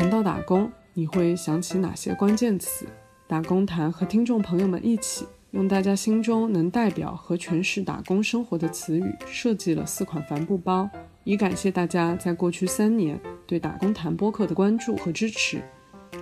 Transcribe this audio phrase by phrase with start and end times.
[0.00, 2.86] 谈到打工，你会想起哪些关键词？
[3.26, 10.88] 打工谈和听众朋友们一起，用大家心中能代表和诠释打工生活的词语，设计了四款帆布包，
[11.24, 15.62] 以感谢大家在过去三年对打工谈播客的关注和支持。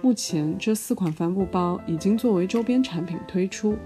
[0.03, 3.77] 目前这四款帆布包已经作为周边产品推出，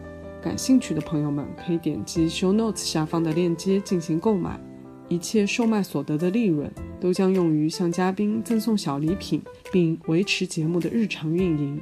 [0.41, 4.59] 感兴趣的朋友们可以点击 show notes 下方的链接进行购买。
[5.09, 11.81] 一切售卖所得的利润都将用于向嘉宾赠送小礼品，并维持节目的日常运营。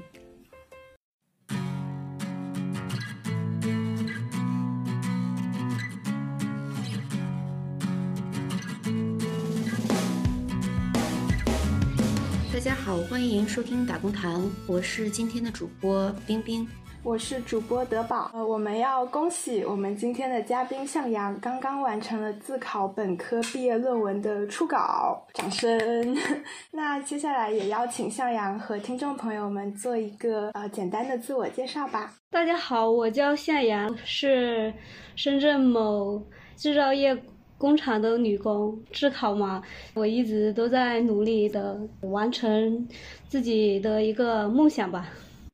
[12.52, 16.66] 大家好，欢迎收听打工谈，我是今天的主播冰冰。
[17.02, 26.14] 我是主播德宝，呃，我们要恭喜我们今天的嘉宾向阳刚刚完成了自考本科毕业论文的初稿，掌声。
[26.70, 32.12] 那接下来也邀请向阳和听众朋友们做一个呃简单的自我介绍吧。
[32.30, 34.72] 大家好，我叫向阳，是
[35.16, 36.22] 深圳某
[36.54, 37.16] 制造业
[37.56, 38.78] 工厂的女工。
[38.92, 39.62] 自考嘛，
[39.94, 42.86] 我一直都在努力的完成
[43.26, 45.08] 自己的一个梦想吧。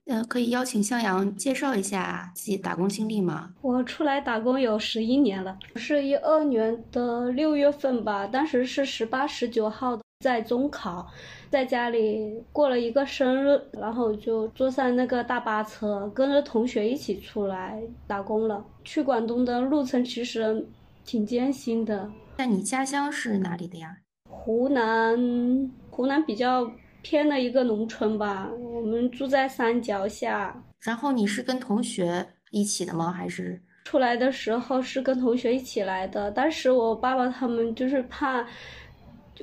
[0.06, 3.52] 呃，可以邀请向阳介绍一下自己打工经历吗？
[3.60, 11.08] 我出来打工有十一年了，是一二年的六月份吧，当时是十八、十九号在中考，
[11.50, 18.64] 在家里过了一个生日，然后就坐上那个大巴车，跟着同学一起出来打工了。
[18.84, 20.64] 去广东的路程其实
[21.04, 22.08] 挺艰辛的。
[22.36, 23.96] 那你家乡是哪里的呀？
[24.30, 26.70] 湖南，湖南比较。
[27.08, 30.60] 偏的一个农村吧，我们住在山脚下。
[30.80, 33.12] 然后你是跟同学一起的吗？
[33.12, 36.32] 还是出来的时候是跟同学一起来的？
[36.32, 38.44] 当时我爸爸他们就是怕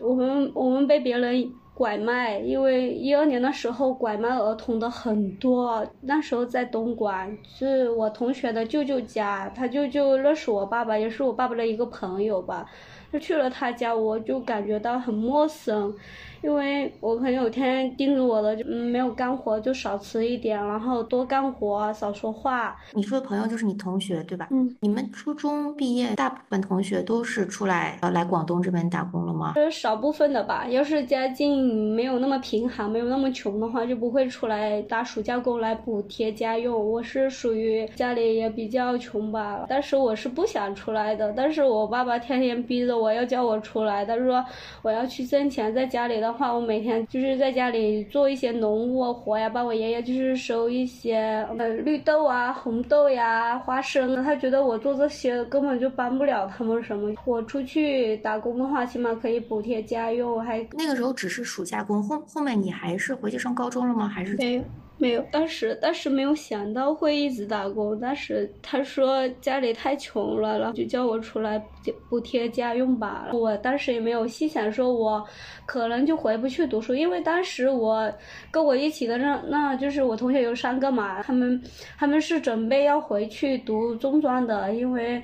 [0.02, 5.88] 我们我们被别人拐卖，因为一二年的时候拐卖儿童的很多。
[6.02, 12.70] 那时候在东莞，是我同学的舅舅家，他舅舅认识我爸爸，也是我爸爸的一个朋友吧。
[13.14, 15.96] 就去了他家，我就感觉到很陌生。
[16.44, 22.76] 因为我朋友天天叮嘱我的，就没有干活就少吃一点，然后多干活少说话。
[22.92, 24.50] 你说的朋友就是你同学对吧？
[24.52, 24.76] 嗯。
[24.82, 29.54] 你们初中毕业，大部分同学都是出来呃来广东这边打工了吗？
[29.56, 30.68] 是少部分的吧。
[30.68, 36.92] 要是家境没有那么贫寒，没有那么穷的话，就不会出来打暑假工来补贴家用。
[36.92, 41.32] 我是属于家里也比较穷吧，但是我是不想出来的。
[41.32, 44.44] 但是我爸爸天天逼着我要叫我出来，他说
[44.82, 46.33] 我要去挣钱，在家里的。
[46.34, 51.16] 话我每天就是在家里做一些农务活呀，帮我爷爷就是收一些
[51.58, 54.24] 呃绿豆啊、红豆呀、花生啊。
[54.24, 57.14] 他觉得我做这些根本就帮不了他们什么。
[57.26, 64.08] 我出去打工的话，起码可以补贴家用，还那个时候只是暑假工，后后面你还是回去上高中了吗？
[64.08, 64.64] 还是没？
[65.04, 68.00] 没有，当时当时没有想到会一直打工。
[68.00, 71.62] 当时他说家里太穷了，然后就叫我出来
[72.08, 73.28] 补贴家用吧。
[73.34, 75.22] 我当时也没有细想，说我
[75.66, 78.10] 可能就回不去读书，因为当时我
[78.50, 81.62] 跟我一起的那那就是我同学有三个嘛，他们
[81.98, 85.22] 他们是准备要回去读中专的，因为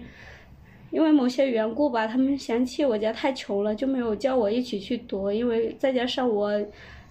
[0.92, 6.52] 因为某些缘故吧，他们嫌弃我家太穷了，就没有叫我一起去读，因为再加上我。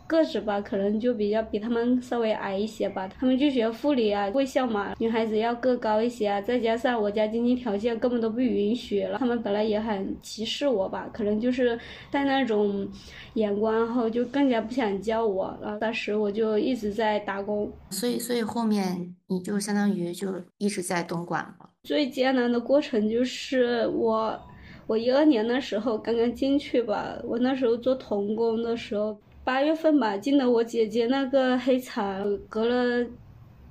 [0.09, 3.07] 个子吧，可能就比较比他们稍微矮一些吧。
[3.21, 6.41] 他们就学护理啊、卫校嘛，女孩子要个高一些啊。
[6.41, 11.79] 再加上我家经济条件根本都不允许了，他们本来也很歧视我吧，可能就是
[12.11, 12.89] 带那种
[13.35, 15.57] 眼光后，就更加不想教我。
[15.63, 21.69] 然后当时我就一直在打工，所以所以后面你就相当于就一直在东莞了。
[21.83, 24.41] 最艰难的过程就是我，
[24.87, 29.17] 我一二年的时候刚刚进去吧，我那时候做童工的时候。
[29.48, 33.06] 八月份吧，进了我姐姐那个黑厂，隔了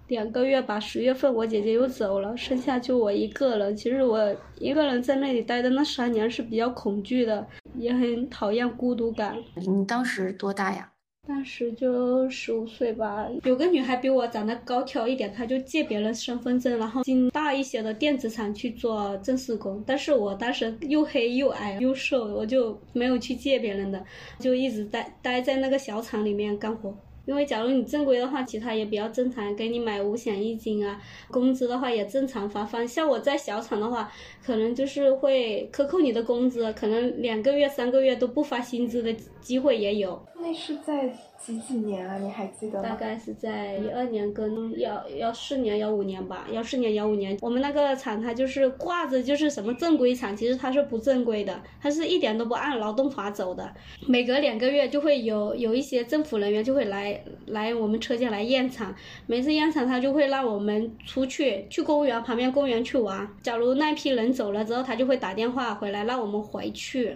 [0.07, 3.75] 两个月吧，十月份我姐姐又走了，剩下就我一个人。
[3.75, 7.45] 其实我一个人在那里待的那三年是比较恐惧的，
[7.75, 9.37] 也很讨厌孤独感。
[9.53, 10.91] 你当时多大呀？
[11.27, 19.83] 当时就十五岁吧，有个女孩比我长得高挑一点，她就借别人身份证，然后进大一些的电子厂去做正式工。
[19.85, 24.03] 但是我当时又黑又矮又瘦，我就没有去借别人的，
[24.39, 26.95] 就一直待待在那个小厂里面干活。
[27.27, 32.87] 因为假如你正规的话，其他也比较正常，给你买五险一金啊，工资的话也正常发放。
[32.87, 34.09] 像我在小厂的话，
[34.41, 40.25] 可能就是会克扣你的工资，可能两个月、三个月都不发薪资的机会也有。
[40.39, 41.13] 那是在
[41.47, 42.17] 几几年啊？
[42.17, 42.89] 你还记得吗？
[42.89, 53.73] 大概是在一二年跟幺幺四年、幺五年吧，幺四年、幺五年，我们那个厂它就是挂着就是什么正规厂，其实它是不正规的，它是一点都不按劳动法走的。
[54.05, 58.93] 每隔两个月就会有有一些政府人员就会来来我们车间来验厂，
[59.25, 63.25] 每次验厂他就会让我们出去去公园旁边公园去玩。
[63.41, 67.15] 假如那批人走了之后，他就会打电话回来让我们回去。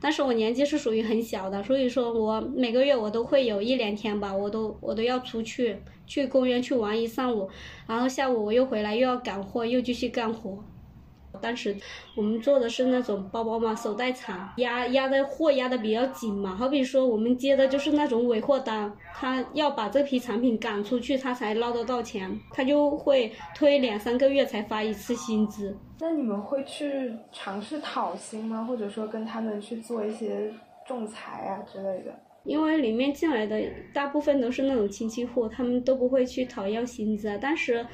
[0.00, 7.48] 但是我年纪是属于很小的，所以说我每个月我都会有一两天吧，我都我都要出去去公园去玩一上午，
[7.86, 10.62] 然后下午我又回来又要赶货，又继续干活。
[11.40, 11.76] 当时
[12.16, 16.56] 我们做的是那种包包嘛，手袋厂，压压的货压的比较紧嘛。
[16.56, 25.76] 好比说我们接的就是那种尾货单，他要把这批产品赶出去，他才捞得到钱，他就会推两三个月才发一次薪资。
[26.00, 28.64] 那你们会去尝试讨薪吗？
[28.64, 30.52] 或者说跟他们去做一些
[30.86, 32.12] 仲裁啊之类的？
[32.44, 37.38] 因为里面进来的大部分都是那种亲戚户，他们都不会去讨要薪资啊。
[37.40, 37.86] 但是。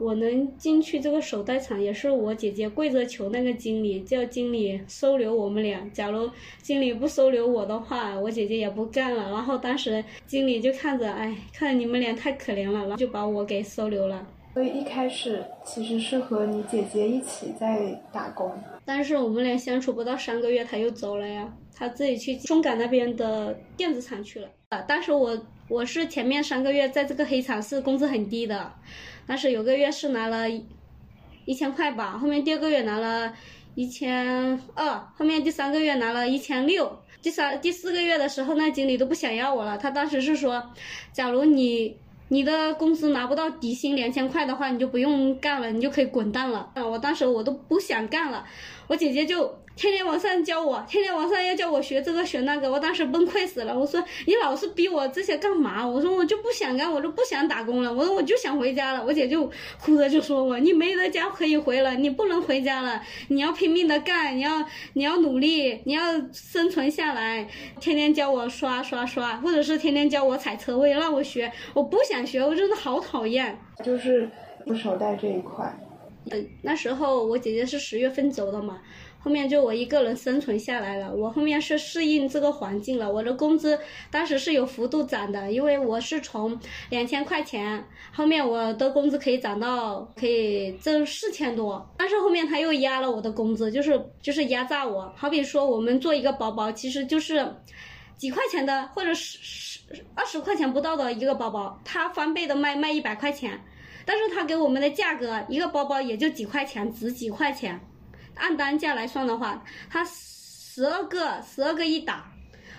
[0.00, 5.88] 我能进去这个手袋厂，也是我姐姐跪着求那个经理，叫经理收留我们俩。
[5.92, 6.30] 假如
[6.62, 9.30] 经理不收留我的话，我姐姐也不干了。
[9.30, 14.26] 然后当时经理就看着，哎，看你们俩太可怜了，然后就把我给收留了。
[14.54, 18.50] 所以一开始其实是和你姐姐一起在打工，
[18.86, 24.48] 但是我们俩相处不到三个月，他又走了呀，他自己去中港那边的电子厂去了。
[24.70, 25.38] 啊，当时我
[25.68, 28.72] 我是前面三个月在这个黑厂是工资很低的。
[29.30, 30.50] 但是有个月是拿了
[31.44, 33.32] 一千块吧，后面第二个月拿了
[33.76, 39.78] 一千二，后面第三个月拿了一千六，第三第四个月的时候，那经理都不想要我了。
[39.78, 40.60] 他当时是说，
[41.12, 41.96] 假如你
[42.26, 46.68] 你的工资拿不到底薪两千块的话，你就不用干了，你就可以滚蛋了。
[46.74, 48.44] 啊，我当时我都不想干了，
[48.88, 49.59] 我姐姐就。
[49.76, 53.78] 天天晚上教我，天天晚上要教我学这个学那个，我当时崩溃死了。
[53.78, 55.86] 我说你老是逼我这些干嘛？
[55.86, 57.90] 我说我就不想干，我就不想打工了。
[57.90, 59.02] 我说我就想回家了。
[59.02, 59.50] 我姐就
[59.80, 64.62] 哭着就说我，你没得家可以回了，你不能回家了，你要拼命的干，你要
[64.92, 67.48] 你要努力，你要生存下来。
[67.80, 73.58] 天天教我刷刷刷，或者是天天教我踩车位让我学，我不想学，我真的好讨厌。
[73.82, 74.28] 就是
[74.76, 75.74] 手袋这一块，
[76.30, 78.78] 嗯，那时候我姐姐是十月份走的嘛。
[79.22, 83.12] 后面就我一个人生存下来了，我后面是适应这个环境了。
[83.12, 83.78] 我的工资
[84.10, 86.58] 当时是有幅度涨的，因为我是从
[86.88, 91.86] 两千块钱，后面我的工资可以涨到可以挣四千多。
[91.98, 95.12] 但是后面他又压了我的工资，就是就是压榨我。
[95.14, 97.46] 好比说我们做一个包包，其实就是
[98.16, 103.60] 几块钱的，或者十十二十块钱不到的一个包包，他翻倍的卖卖一百块钱，
[104.06, 107.78] 但是他给我们的价格一个包包也就几块钱，值几块钱。
[108.36, 112.24] 按单价来算的话，它十二个十二个一打，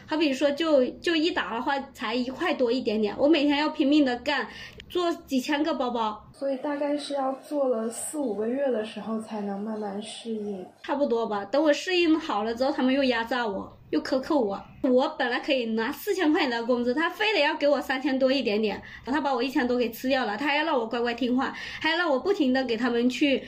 [0.07, 3.15] 好比说就就一打的话才一块多一点点。
[3.17, 4.47] 我每天要拼命的干，
[4.89, 11.45] 做几千个包包，所以大概是要做了四五个月的时候才能慢慢适应，差不多吧。
[11.45, 14.59] 等我适应好了之后，他们又压榨我，又克扣我。
[14.81, 23.43] 我本来可以拿四千块钱的工资，他非得要给我三千多一点点，他把我一千多给吃掉了，他还要让我乖乖听话，还要让我不停的给他们去。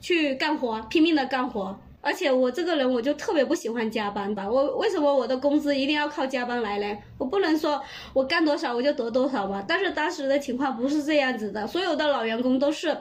[0.00, 4.46] 去干活，拼命的干活，而且我这个人我就特别不喜欢加班吧。
[4.46, 6.98] 我为什么我的工资一定要靠加班来嘞？
[7.16, 7.82] 我不能说
[8.12, 9.64] 我干多少我就得多少吧。
[9.66, 12.94] 但是当时的情况不是这样子的，所有的老员工都是。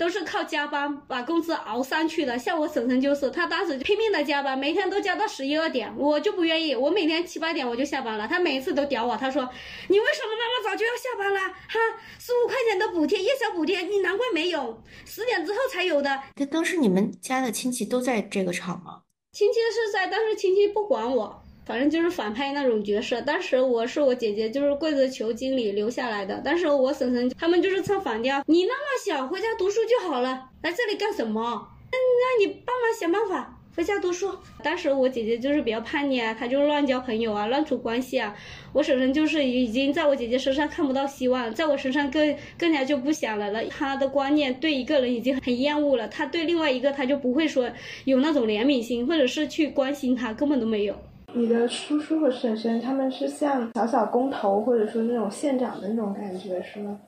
[0.00, 9.46] 都是靠加班把工资熬上去的，像我婶婶就是，她当时拼命的加班，每天都加到十一二点，我就不愿意，我每天七八点我就下班了，她每一次都屌我，她说
[9.88, 11.40] 你为什么那么早就要下班了？
[11.40, 11.78] 哈，
[12.18, 16.18] 十五块钱的补贴，夜宵补贴，你难怪没有，十点之后才有的。
[16.36, 19.02] 那当时你们家的亲戚都在这个厂吗？
[19.32, 21.42] 亲戚是在，但是亲戚不管我。
[21.64, 23.20] 反正就是反派那种角色。
[23.22, 26.40] 当时我是我姐姐，就是跪着求经理留下来的。
[26.44, 31.68] 但是我婶婶他们就是唱反调，你那么小，回家读书就好了，来这里干什么？
[31.92, 34.32] 那那你帮忙想办法回家读书。
[34.62, 38.34] 当时我姐姐就是比较叛逆啊，她就乱交朋友啊，乱处关系啊。
[38.72, 43.64] 我婶婶就是已经在我姐姐身上看不到希望，在我身上更更加就不想来了。
[43.66, 47.70] 她的观念对一个人已经很厌恶了，她对另外一个她就不会说
[48.04, 50.96] 有那种怜悯心，或者是去关心他，根本都没有。
[51.32, 56.98] 你的叔叔和婶婶他们是像小小工头，或者说那种县长的那种感觉，是吗？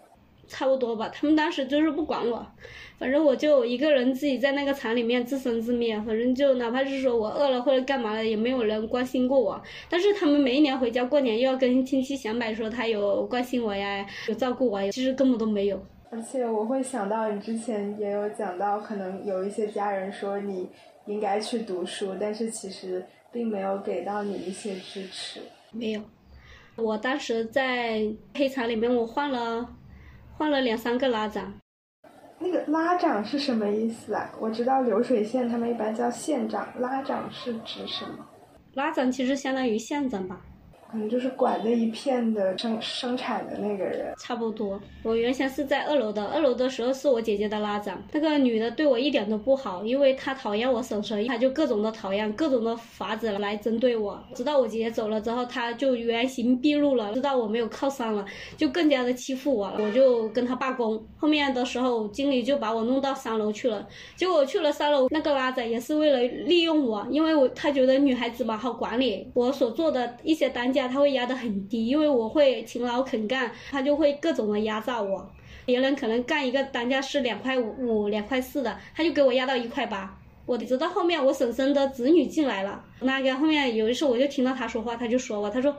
[0.48, 1.10] 差不多吧。
[1.12, 2.46] 他们当时就是不管我，
[2.98, 5.96] 反正我就一个人自己在那个厂里面自生自灭。
[6.02, 9.60] 反正就哪怕是说我饿了或者干嘛了，也没有人关心过我。
[9.88, 15.80] 但是他们每一年回家过年，又要跟亲戚显摆说他有关心我呀，有照顾我，其实根本都没有。
[16.10, 20.68] 而且我会想到你之前也有讲到，可能有一些家人说你
[21.06, 23.02] 应该去读书，但是其实。
[23.32, 25.40] 并没有给到你一些支持，
[25.72, 26.02] 没有，
[26.76, 29.66] 我当时在黑茶里面，我换了
[30.36, 31.54] 换了两三个拉长。
[32.38, 34.30] 那个拉长是什么意思啊？
[34.40, 38.26] 我知道流水线他们一般叫线长，拉长是指什么？
[38.74, 40.40] 拉长其实相当于线长吧。
[40.92, 44.78] 可能就是管这一片的生生产的那个人，差不多。
[45.02, 54.22] 我原先是在二楼的，二楼的时候是我姐姐的拉长，那个女的对我一点都不好，因为她讨厌我婶婶，她就各种的讨厌，各种的法子来针对我。
[54.34, 58.22] 直到我姐姐走了之后，她就原形毕露了，知道我没有靠山了，
[58.58, 61.02] 就更加的欺负我了，我就跟她罢工。
[61.16, 70.81] 后面的时候，经理就把我弄到三楼去了，结果我去了三楼，那个拉长也是为了利用我，因为我他觉得女孩子嘛好管理，我所做的一些单价。
[70.88, 75.30] 他会压得很低，因为我会勤劳肯干，他就会各种的压榨我。
[75.64, 80.18] 别人可能干一个单价是两块五、两块四的，他就给我压到一块八。
[80.52, 85.74] 我直到后面我婶婶的子女进来了，那个后面有一次我就听到他说话，他就说我，他说，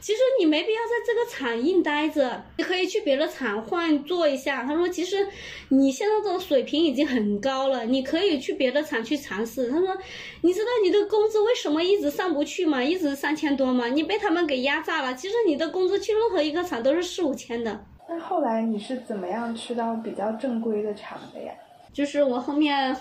[0.00, 4.64] 其实你没必要在这个厂硬待着，你可以去别的厂换做一下。
[4.64, 5.28] 他说，其实
[5.68, 9.70] 你现在这个水平已经很高了，你可以去别的厂去尝试。
[9.70, 9.96] 他说，
[10.42, 12.82] 你知道你的工资为什么一直上不去吗？
[12.82, 13.86] 一直三千多吗？
[13.86, 15.14] 你被他们给压榨了。
[15.14, 17.84] 其实你的工资去任何一个厂都是四五千的。
[18.08, 21.52] 那后来你是怎么样去到比较正规的厂的呀？
[21.92, 22.96] 就是我后面。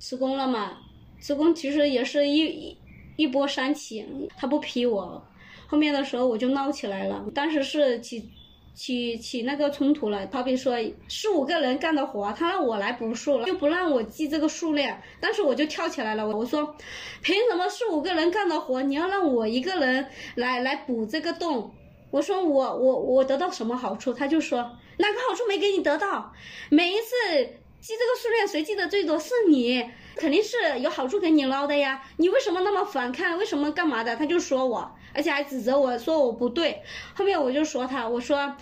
[0.00, 0.78] 辞工了嘛？
[1.20, 2.76] 辞工其实也是一一
[3.16, 4.04] 一波三起，
[4.34, 5.22] 他不批我，
[5.66, 7.22] 后面的时候我就闹起来了。
[7.34, 8.30] 当时是起
[8.74, 10.74] 起起那个冲突了，好比说
[11.06, 14.98] 四五个人干的活，他让我来补数了，就不让我记这个数量。
[15.20, 16.74] 当时我就跳起来了，我说
[17.20, 21.70] 凭什么四五个人干的活，你要让我一个人来来补这个洞？
[22.10, 24.14] 我说我我我得到什么好处？
[24.14, 24.58] 他就说
[24.96, 26.32] 哪个好处没给你得到？
[26.70, 27.59] 每一次。
[27.80, 29.82] 记这个数量，谁记得最多是你，
[30.14, 32.02] 肯定是有好处给你捞的呀。
[32.18, 33.38] 你为什么那么反抗？
[33.38, 34.14] 为什么干嘛的？
[34.16, 36.82] 他就说我，而且还指责我说我不对。
[37.14, 38.54] 后面我就说他，我说，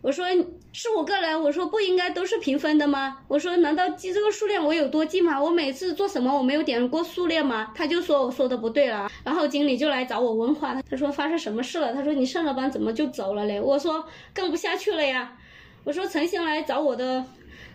[0.00, 0.26] 我说
[0.72, 3.18] 是我个人，我说不应该都是平分的吗？
[3.28, 5.40] 我说难道记这个数量我有多记吗？
[5.40, 7.72] 我每次做什么我没有点过数量吗？
[7.76, 9.08] 他就说我说的不对了。
[9.22, 11.94] 然后经理就来找我问话，他说发生什么事了？
[11.94, 13.60] 他说你上了班怎么就走了嘞？
[13.60, 15.38] 我说干不下去了呀。
[15.84, 17.24] 我说陈星来找我的。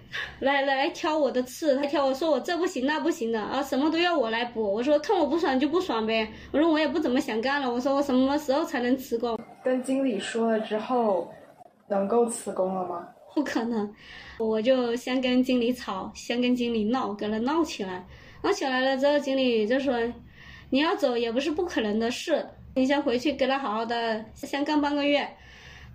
[0.40, 4.62] 来来来挑我的刺，他挑我说我这不行那不行的啊，什么都要我来补。
[4.62, 6.28] 我说看我不爽就不爽呗。
[6.52, 7.72] 我说我也不怎么想干了。
[7.72, 9.38] 我说我什么时候才能辞工？
[9.64, 11.32] 跟经理说了之后，
[11.90, 13.08] 能够辞工了吗？
[13.36, 13.94] 不可能，
[14.40, 18.06] 我就先跟经理吵，先跟经理闹，跟他闹起来。
[18.44, 19.96] 闹起来了之后，经理就说
[20.70, 22.44] 你要走也不是不可能的事，
[22.76, 25.28] 你先回去跟他好好的先干半个月。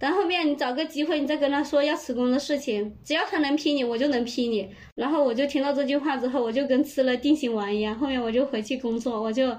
[0.03, 4.69] 然后面你找个机会，你再跟他说要辞工的事情，只要他能批你，我就能批你。
[4.97, 7.97] 然后我就听到这句话之后，我就跟吃了定心丸一样。
[7.97, 9.57] 后面我就回去工作，我就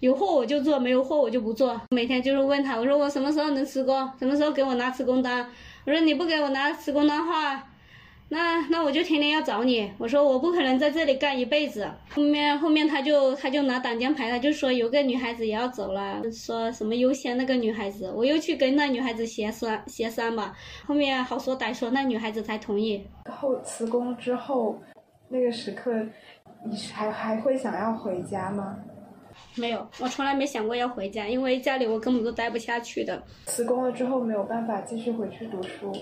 [0.00, 1.78] 有货我就做，没有货我就不做。
[1.90, 5.46] 每天就是问他，我说我什么时候能辞工，什么时候给我拿辞工单。
[5.84, 7.68] 我说你不给我拿辞工单的话。
[8.34, 11.88] 那那我就天天要找你，我说我不可能在这里干一辈子。
[12.10, 20.52] 后面后面他就他就拿挡箭牌，他就说有个女孩子也要走了，说什么优先那个女孩子，我又去跟那女孩子协商协商吧。
[20.84, 23.06] 后面好说歹说，那女孩子才同意。
[23.30, 24.80] 后辞工之后，
[25.28, 25.92] 那个时刻，
[26.66, 28.76] 你还还会想要回家吗？
[29.54, 33.22] 没有，我从来没想过要回家，因为家里我根本都待不下去的。
[33.46, 35.92] 辞工了之后没有办法继续回去读书。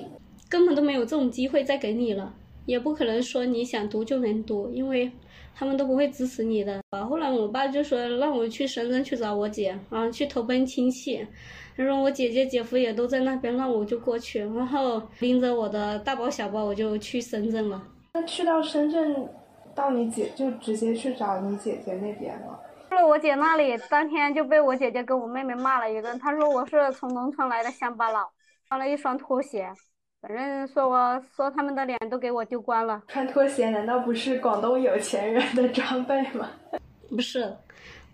[0.52, 2.34] 根本都没有这种机会再给你了，
[2.66, 5.10] 也不可能说你想读就能读，因为
[5.54, 6.78] 他们都不会支持你的。
[6.90, 11.26] 啊后来我爸就说让我去深圳去找我姐，啊，去投奔亲戚。
[11.74, 14.40] 他说我姐姐姐夫也都在那边，那我就过去。
[14.40, 17.82] 然后拎着我的大包小包，我就去深圳了。
[18.12, 19.26] 那去到深圳，
[19.74, 22.60] 到你姐就直接去找你姐姐那边了。
[22.90, 26.18] 去了我姐那里，当天就被我姐姐跟我妹妹骂了一顿。
[26.18, 28.28] 她说我是从农村来的乡巴佬，
[28.68, 29.66] 穿了一双拖鞋。
[30.22, 33.02] 反正说我说他们的脸都给我丢光了。
[33.08, 36.48] 穿拖鞋难道不是广东有钱人的装备吗？
[37.10, 37.52] 不是，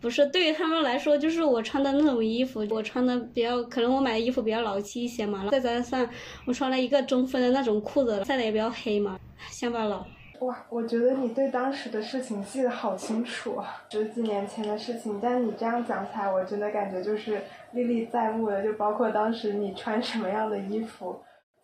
[0.01, 5.49] 不是，对于他们来说，就是我穿的那种衣服，我穿的比较，可能我买的衣服比较老气一些嘛。
[5.51, 6.09] 再加上
[6.47, 10.03] 我穿了一个中分的那种裤子，晒的也比较黑嘛，乡巴佬。
[10.41, 15.21] 哇，我觉得你对当时的事情记得好清楚啊，十几年前的事情。
[15.23, 21.21] 但你这样讲起来，我真的感觉就是历历在目的，就包括当时你穿什么样的衣服。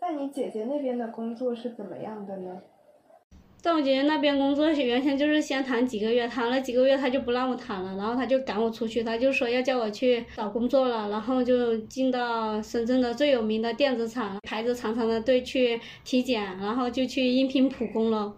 [0.07, 2.61] 在你姐姐那边的工作是怎么样的呢？
[3.57, 18.37] 在我姐姐那边工作是，原先就是先谈几个月，谈了几个月他就不让我谈了，然后他就赶我出去，他就说要叫我去找工作了，然后就进到深圳的最有名的电子厂，排着长长的队去体检，然后就去应聘普工了。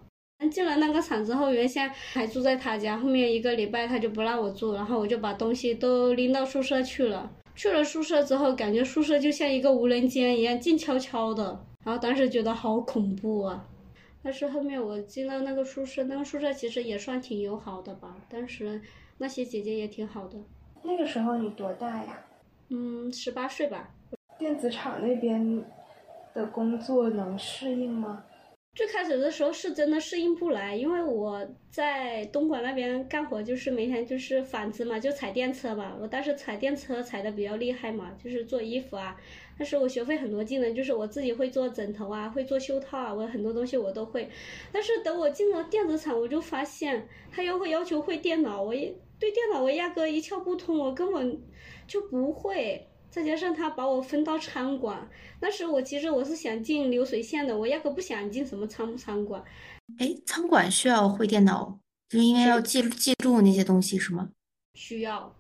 [0.53, 7.29] 进了那个厂之后，原先还住在他家，后面一个礼拜他就不让我住，然后我就把东西都拎到宿舍去了。
[7.57, 11.59] 去了宿舍之后，感觉宿舍就像一个无人间一样，静悄悄的。
[11.83, 13.67] 然后当时觉得好恐怖啊！
[14.23, 18.15] 但是后面我进到那个宿舍，那个宿舍其实也算挺友好的吧。
[18.29, 18.83] 当时
[19.19, 20.37] 那些姐姐也挺好的。
[20.83, 22.25] 那个时候你多大呀？
[22.69, 23.89] 嗯，十八岁吧。
[24.39, 25.65] 电子厂那边
[26.35, 28.25] 的工作能适应吗？
[28.77, 35.97] 最开始的时候是真的适应不来，因为我在东莞那边干活，就是每天就是纺织嘛，就踩电车嘛。
[35.99, 39.17] 我当时踩电车踩的比较厉害嘛，就是做衣服啊。
[39.59, 44.29] 但是我学会很多技能，就是我自己会做枕头啊，会做袖套啊，我很多东西我都会。
[44.71, 51.41] 但是等我进了电子厂，我就发现他又会要求会电脑，我也对电脑我压根一窍不通，我根本
[51.87, 52.87] 就不会。
[53.11, 55.09] 再加上他把我分到餐馆，
[55.41, 59.43] 那时我其实我是想进流水线的，我压根不想进什么餐餐馆。
[59.99, 64.29] 哎，餐馆需要会电脑，就因为要记记录那些东西是吗？
[64.75, 65.35] 需要，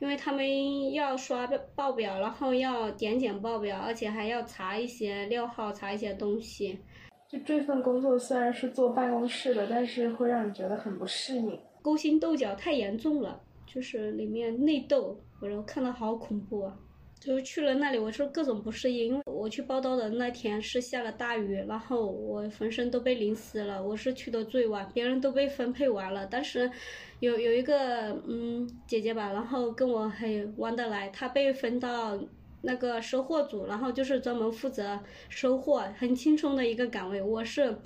[0.00, 1.46] 因为他们要刷
[1.76, 6.80] 报表，然后要点检报表，而且还要查一些料号，查一些东西。
[7.28, 13.40] 就这份工作虽然是坐办公室的，但是会让你觉得很不适应，勾心斗角太严重了，
[13.72, 16.76] 就是里面内斗，我看到好恐怖啊。
[17.20, 19.08] 就去了那里，我就各种不适应。
[19.08, 23.80] 因为我去报道的那天是下了大雨，然后我浑身都被淋湿了。
[23.82, 26.26] 我是去的最晚，别人都被分配完了。
[26.26, 26.70] 但是
[27.20, 32.18] 有有一个嗯姐姐吧，然后跟我很玩得来，她被分到
[32.62, 34.98] 那个收货组，然后就是专门负责
[35.28, 37.20] 收货，很轻松的一个岗位。
[37.20, 37.76] 我是。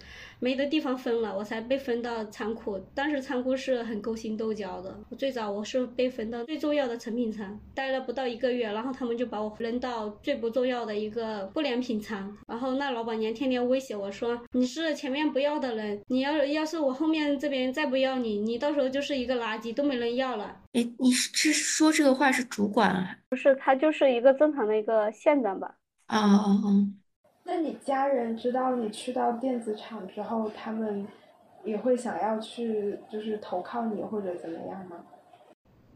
[0.40, 2.78] 没得地方分了，我才被分到仓库。
[2.94, 4.98] 当时仓库是很勾心斗角的。
[5.08, 12.36] 我最早我是被分到最重要的成品仓，待了不到一个月，然后他们就把我扔到最不重要的一个不良品仓。
[12.46, 23.16] 然后那老板娘天天威胁我说：“你是前面不要的人，你要要是我后面这边再不要你，你到时候就是一个垃圾，都没人要了。”哎，你是说这个话是主管啊？
[23.28, 25.76] 不是，他就是一个正常的一个县长吧？
[26.06, 26.68] 啊啊啊！
[27.44, 31.06] 那你家人知道你去到电子厂之后，他们
[31.62, 35.04] 也会想要去，就是投靠你或者怎么样吗？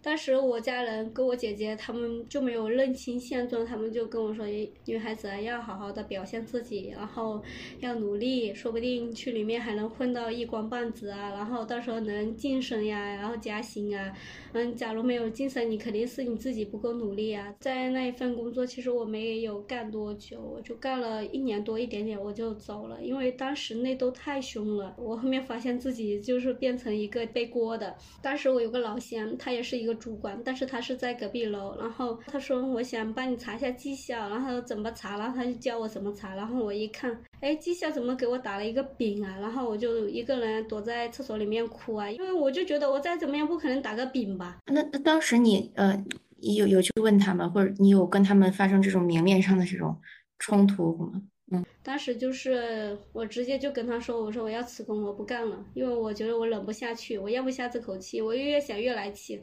[0.01, 4.47] 当时我家人跟我姐姐他们就没有认清现状，他们就跟我说
[4.87, 7.43] ：“女孩子要好好的表现自己，然后
[7.81, 14.15] 要努力，说不定去里面还能混到一官半职啊，然后到时候能晋升呀，然后加薪啊。
[14.53, 24.95] 嗯，假如没有晋升，你肯定是你自己不够努力啊。”在那一份工作，其实我没有干多久，我就干了一年多一点点，我就走了，因为当时内斗太凶了。
[24.97, 27.97] 我后面发现自己就是变成一个背锅的。
[28.23, 29.88] 当时我有个老乡，他也是一个。
[29.89, 39.37] 个主管，但是他是在隔壁楼，然后他说我想帮你查一下绩效，然后怎么查，然后他就教我怎么查，然后我一看，哎，绩效怎么给我打了一个饼啊？
[39.41, 44.59] 然后我就一个人躲在厕所里面哭啊，因为我就觉得我再怎么样不可能打个饼吧。
[44.67, 46.01] 那那当时你呃
[46.41, 49.99] 有有去问他们，或者你有跟他们发生这种明面上的这种
[50.39, 51.23] 冲突吗？
[51.51, 59.43] 嗯，当时就是我直接就跟他说，我说我要辞工，我不干了，因为我觉得我忍不下去，我咽不下这口气，我越想越来气。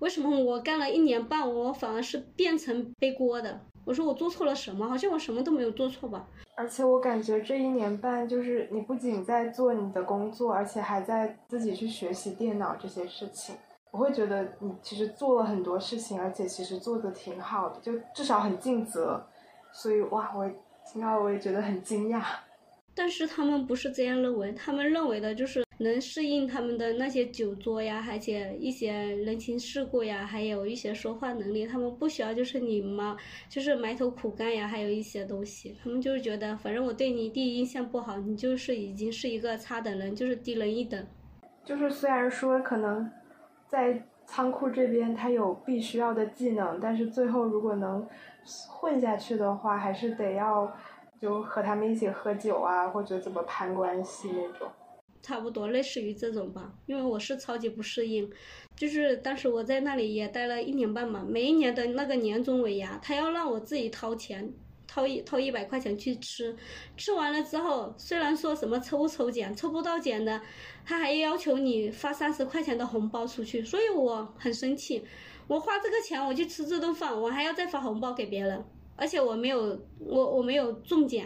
[0.00, 3.60] 为什么我干了一年半，我反而是变成背锅的？
[3.84, 4.88] 我说我做错了什么？
[4.88, 6.28] 好像我什么都没有做错吧。
[6.56, 13.54] 而且我感觉这一年半，就是你不仅在做你的工作，而且还在自己去学习电脑这些事情。
[13.90, 19.24] 我会觉得你其实做了很多事情，而且其实做的挺好的，就至少很尽责。
[19.72, 20.50] 所以哇，我
[20.90, 22.22] 听到我也觉得很惊讶。
[22.94, 33.16] 但是他们不是这样认为，他们认为的就是能适应他们的那些酒桌呀，而且一些人情世故呀，还有一些说话能力，他们不需要就是你嘛，
[33.48, 41.06] 就是埋头苦干呀，还有一些东西，他们就是觉得反正我对你第一印象不好，你就是已经是一个差等人，就是低人一等。
[41.64, 43.08] 就是虽然说可能
[43.68, 48.04] 在仓库这边他有必须要的技能，但是最后如果能
[48.68, 50.72] 混下去的话，还是得要。
[51.20, 54.68] 就和他们一起喝酒啊，或者怎么攀关系那种，
[55.20, 56.72] 差不多类似于这种吧。
[56.86, 58.30] 因为我是超级不适应，
[58.76, 64.52] 就是当时我在那里也待了一年半嘛，每一年的那个年终尾牙，他要让我自己掏钱，
[64.86, 66.56] 掏一掏一百块钱去吃，
[66.96, 70.40] 吃完了之后，虽然说什么抽抽奖，抽不到奖的，
[70.86, 75.04] 他还要求你发三十块钱的红包出去，所以我很生气，
[75.48, 78.64] 我花这个钱我去吃这顿饭，我还要再发红包给别人。
[78.96, 81.24] 而且我没有，我我没有中奖。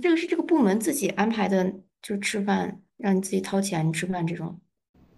[0.00, 4.60] 这个是这个部门自己安排的，就吃饭让你自己掏钱吃饭这种。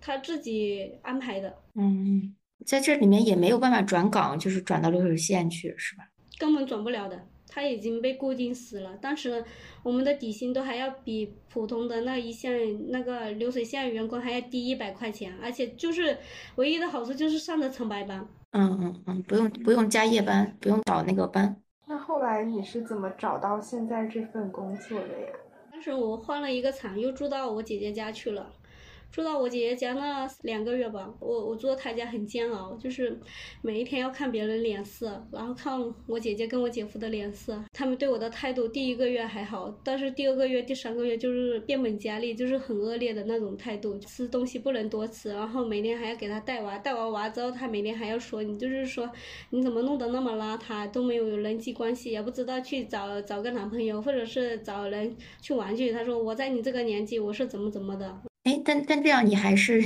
[0.01, 1.55] 他自己安排的。
[1.75, 2.35] 嗯，
[2.67, 6.09] 在这里面也没有办法转岗，就是转到流水线去，是吧？
[6.39, 7.29] 根本转不了的。
[7.53, 9.45] 他已经被固定死了，当时
[9.83, 16.17] 我们的底薪都还要比普通的那一线那个流水线员工还要低一百块钱，而且就是
[16.55, 18.27] 唯一的好处就是上的成白班。
[18.53, 21.55] 嗯嗯嗯，不用不用加夜班，不用倒那个班。
[21.87, 25.27] 那后来你是怎么找到现在这份工作的呀？
[25.71, 28.51] 当时我换了一个厂，又住到我姐姐家去了。
[29.13, 33.21] 住到我姐姐家那两个月吧，我我住在她家很煎熬，就是
[33.61, 49.07] 每一天要看别人脸色，然后看我姐姐跟我姐夫的脸色，他们对我的态度，第一个月还好，但是第二个月、第三个月就是变本加厉，就是很恶劣的那种态度，吃东西不能多吃，然后每天还要给他带娃，带完娃之后，他每天还要说你，就是说
[49.51, 55.93] 你怎么弄得那么邋遢，都没有人际关系，也不知道去找找个男朋友，或者是找人去玩去。
[55.93, 58.23] 他说我在你这个年纪，我是怎么怎么的。
[58.45, 59.81] 哎，但但这样你还是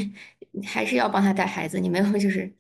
[0.65, 2.55] 还是要帮他带孩子，你没有 就是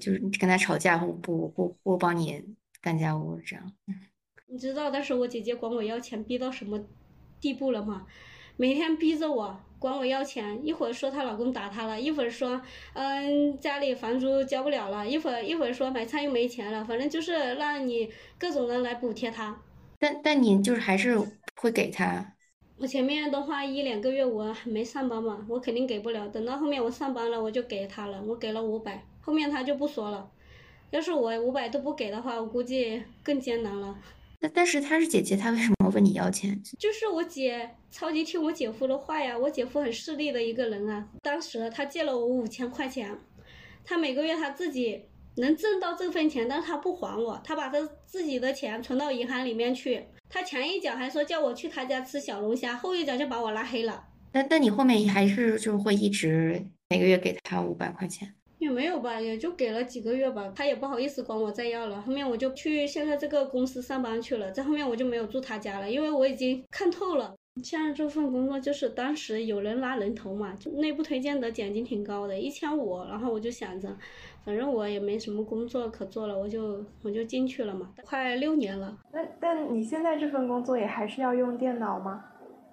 [0.00, 2.42] 就是跟他吵架或不不不帮你
[2.80, 3.72] 干家务这样。
[4.48, 6.84] 你知道当时我姐姐管我要钱逼到什么
[7.40, 8.06] 地步了吗？
[8.56, 12.60] 每天逼着我管我要钱，一会儿说她老公打她了，一会儿说
[12.94, 19.62] 嗯家里房租交不了了，一会儿一会儿说买菜又没钱了，反正就是让你各种人来补贴她。
[19.98, 21.18] 但但你就是还是
[21.56, 22.36] 会给他。
[22.80, 26.26] 我前面的话一两个月我没上班嘛，我肯定给不了。
[26.28, 30.26] 等到后面我上班了，我就给他了，我给了五百，后面他就不说了。
[30.88, 33.98] 要是我五百都不给的话，我估计更艰难了。
[34.38, 36.58] 那但是她是姐姐，她为什么问你要钱？
[36.78, 41.06] 就是我姐超级听我姐夫的话呀，我姐夫很势利的一个人啊。
[41.20, 43.14] 当时他借了我五千块钱，
[43.84, 45.02] 他每个月他自己
[45.36, 50.06] 能挣到这份钱，但是他不还我，他把他自己的钱存到银行里面去。
[50.30, 54.04] 他前一脚还说叫我去他家吃小龙虾，后一脚就把我拉黑了。
[54.30, 58.32] 但但你后面还是就会一直每个月给他五百块钱？
[58.58, 60.52] 也没有吧，也就给了几个月吧。
[60.54, 62.00] 他也不好意思管我再要了。
[62.02, 64.52] 后面我就去现在这个公司上班去了。
[64.52, 67.34] 在后面我就没有住他家了，因为我已经看透了。
[67.64, 73.02] 现在这份工作就是当时有人拉人头嘛，就内部推荐的奖金挺高的，一千五。
[73.04, 73.96] 然后我就想着。
[74.44, 78.96] 反正我也没什么工作可做了，我就我就进去了嘛，快六年了。
[79.12, 82.24] 那但你现在这份工作也还是要用电脑吗？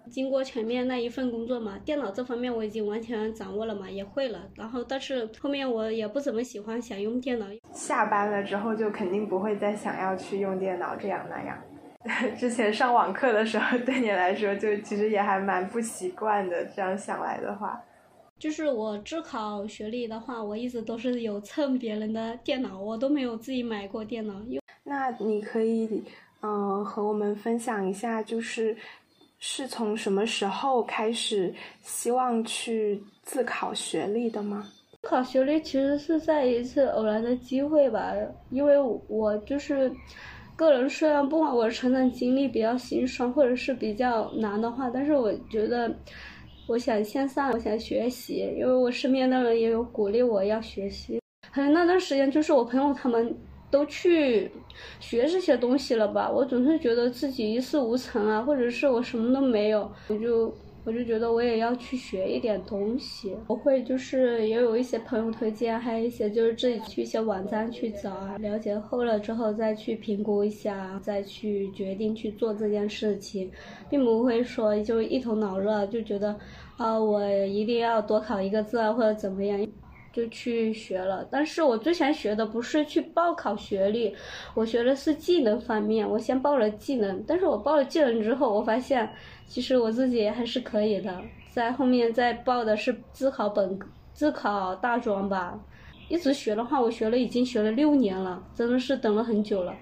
[0.09, 4.49] 经过前面那一份工作嘛，电脑这方面我已经完全掌握了嘛，也会了。
[4.55, 7.45] 然后但是后面我也不怎么喜欢想用电脑。
[7.73, 11.57] 下班了之后就肯定不会再想要去用电脑这样那样。
[12.39, 16.63] 之前上网课的时候，对你来说就其实也还蛮不习惯的。
[16.67, 17.77] 这样想来的话。
[18.39, 24.35] 就是我自考学历的话，我一直都是有蹭别人的电脑，我都没有自己买过电脑。
[24.83, 26.03] 那你可以，
[26.41, 28.77] 嗯，和我们分享一下，就是
[29.39, 34.67] 是从什么时候开始希望去自考学历的吗？
[35.01, 38.13] 自考学历其实是在一次偶然的机会吧，
[38.51, 38.75] 因为
[39.07, 39.91] 我就是
[40.55, 45.91] 个人，虽然不管我成长经历比较心酸或者是比较难的话，但是我觉得。
[46.67, 51.19] 我想向上，我想学习，因为我身边的人也有鼓励我要学习。
[51.51, 53.35] 可能那段时间就是我朋友他们
[53.71, 54.51] 都去
[54.99, 60.53] 学这些东西了吧，我总是觉得自己一事无成啊，或者是我什么都没有，我就。
[60.87, 73.51] 我就觉得我也要去学一点东西，我会就是也有一些朋友推荐，还有一些就是自己去一些网站去找啊，了解后了之后再去评估一下，再去决定去做这件事情，
[73.89, 76.33] 并不会说就一头脑热就觉得，
[76.77, 79.67] 啊我一定要多考一个证啊或者怎么样，
[80.13, 81.27] 就去学了。
[81.29, 84.15] 但是我之前学的不是去报考学历，
[84.55, 89.09] 我学的是技能方面，我先报了技能，但是我报了技能之后，我发现。
[89.47, 93.79] 其实我自己还是可以的，在后面再报的是自考本
[94.13, 95.57] 自考大专吧。
[96.09, 99.73] 一直学的话，我学了已经学了六年了，真的是等了很久了。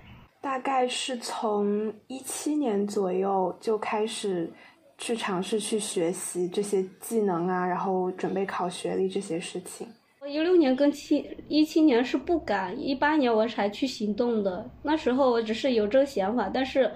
[0.41, 4.51] 大概是从一七年左右就开始
[4.97, 9.87] 去尝试去学习这些技能啊，然后准备考学历这些事情。
[10.21, 14.67] 我一六年跟七一七年是不敢，一八年我才去行动的。
[14.81, 16.91] 那时候我只是有这个想法，但是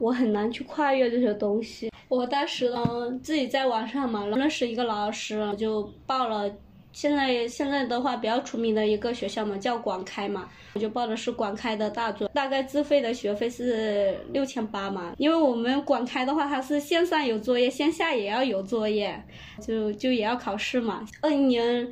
[0.00, 1.90] 我很难去跨越这些东西。
[2.08, 2.82] 我当时呢，
[3.22, 6.50] 自己在网上嘛认识一个老师，就报了。
[6.92, 15.14] 现在现在的话比较出名的一个学校嘛，叫广开嘛，我就报的是广开的大专，大概自费的学费是六千八嘛。
[15.16, 19.22] 因为我们广开的话，它是线上有作业，线下也要有作业，
[19.60, 21.06] 就就也要考试嘛。
[21.20, 21.86] 二一年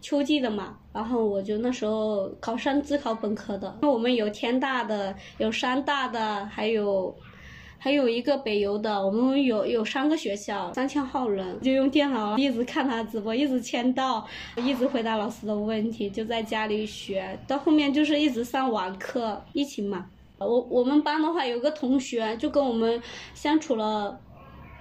[0.00, 7.12] 秋季的嘛，然后我就那时候考上自考本科的，那我们有天大的，有山大的，还有。
[7.84, 17.38] 还有一个北邮的，我们有有三个学校，三千号人，就用电脑一直看他直播，一直签到，一直回答老师的问题，就在家里学。
[17.46, 20.06] 到后面就是一直上网课，疫情嘛，
[20.38, 22.98] 我我们班的话，有个同学就跟我们
[23.34, 24.18] 相处了，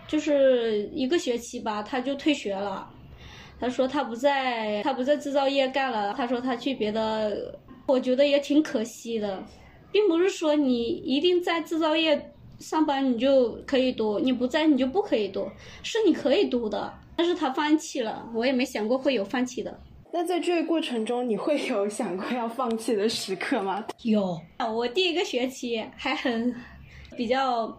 [0.07, 2.89] 就是一个学期吧，他就退学了。
[3.59, 6.13] 他说他不在，他不在制造业干了。
[6.13, 9.43] 他说他去别的，我觉得也挺可惜的，
[9.91, 12.31] 并不是说你一定在制造业
[12.63, 15.49] 上班你就可以读，你不在你就不可以读，
[15.83, 16.93] 是你可以读的。
[17.15, 19.77] 但是他放弃了，我也没想过会有放弃的。
[20.11, 23.83] 那在这个过程中，你会有想过要放弃的时刻吗？
[24.03, 24.39] 有，
[24.73, 26.55] 我第一个学期还很
[27.17, 27.77] 比较。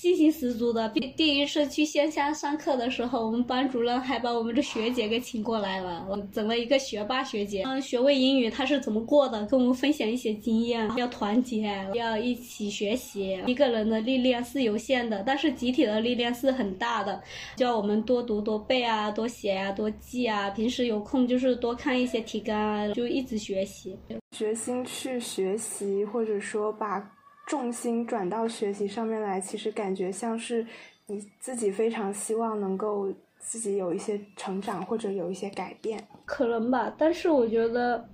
[0.00, 0.88] 信心十足的。
[0.88, 7.64] 第第一次去线下上课的时候，我们班主任还把我们的学姐给请过来了，我整了一个学霸学姐。
[7.66, 9.44] 嗯，学位英语他是怎么过的？
[9.44, 10.90] 跟我们分享一些经验。
[10.96, 13.38] 要团结，要一起学习。
[13.46, 17.22] 一个人的力量是有限的，但是集体的力量是很大的。
[17.56, 20.48] 叫我们多读多背啊，多写啊，多记啊。
[20.48, 23.94] 平时有空就是多看一些提纲啊，就一直学习。
[24.34, 27.19] 决心去学习，或者说把。
[27.50, 30.64] 重心转到学习上面来，其实感觉像是
[31.08, 36.94] 你自己非常希望能够自己有一些成长或者有一些改变，可能吧。
[36.96, 38.08] 但是我觉得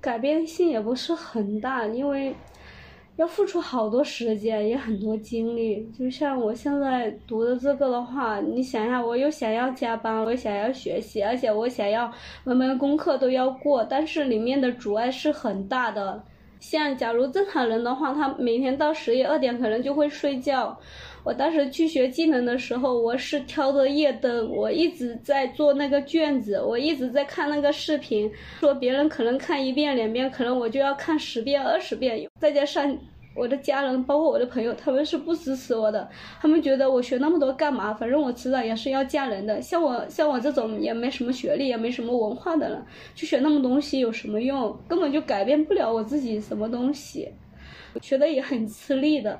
[0.00, 2.34] 改变性也不是很大，因为
[3.14, 5.88] 要付出好多时间，也很多精力。
[5.96, 16.24] 就像我现在读的这个的话，你想想，我又想要加班，我想要学习，而且我想要门门功课都要过，但是里面的阻碍是很大的。
[16.62, 20.78] 像假如正常人的话，他每天到十一二点可能就会睡觉。
[21.24, 28.30] 我当时去学技能的时候，我是挑着夜灯，我一直在做那个卷子，我一直在看那个视频。
[28.60, 32.96] 说别人可能看一遍两遍，可能我就要看十遍二十遍，再加上。
[33.34, 36.08] 我的家人，包括我的朋友，他们是不支持我的。
[36.40, 37.94] 他们觉得我学那么多干嘛？
[37.94, 39.60] 反正我迟早也是要嫁人的。
[39.60, 44.76] 像我，像我这种也没什么学历，也没什么文化的人，去学那么东西有什么用？
[44.86, 47.32] 根本就改变不了我自己什么东西，
[48.02, 49.38] 学的也很吃力的。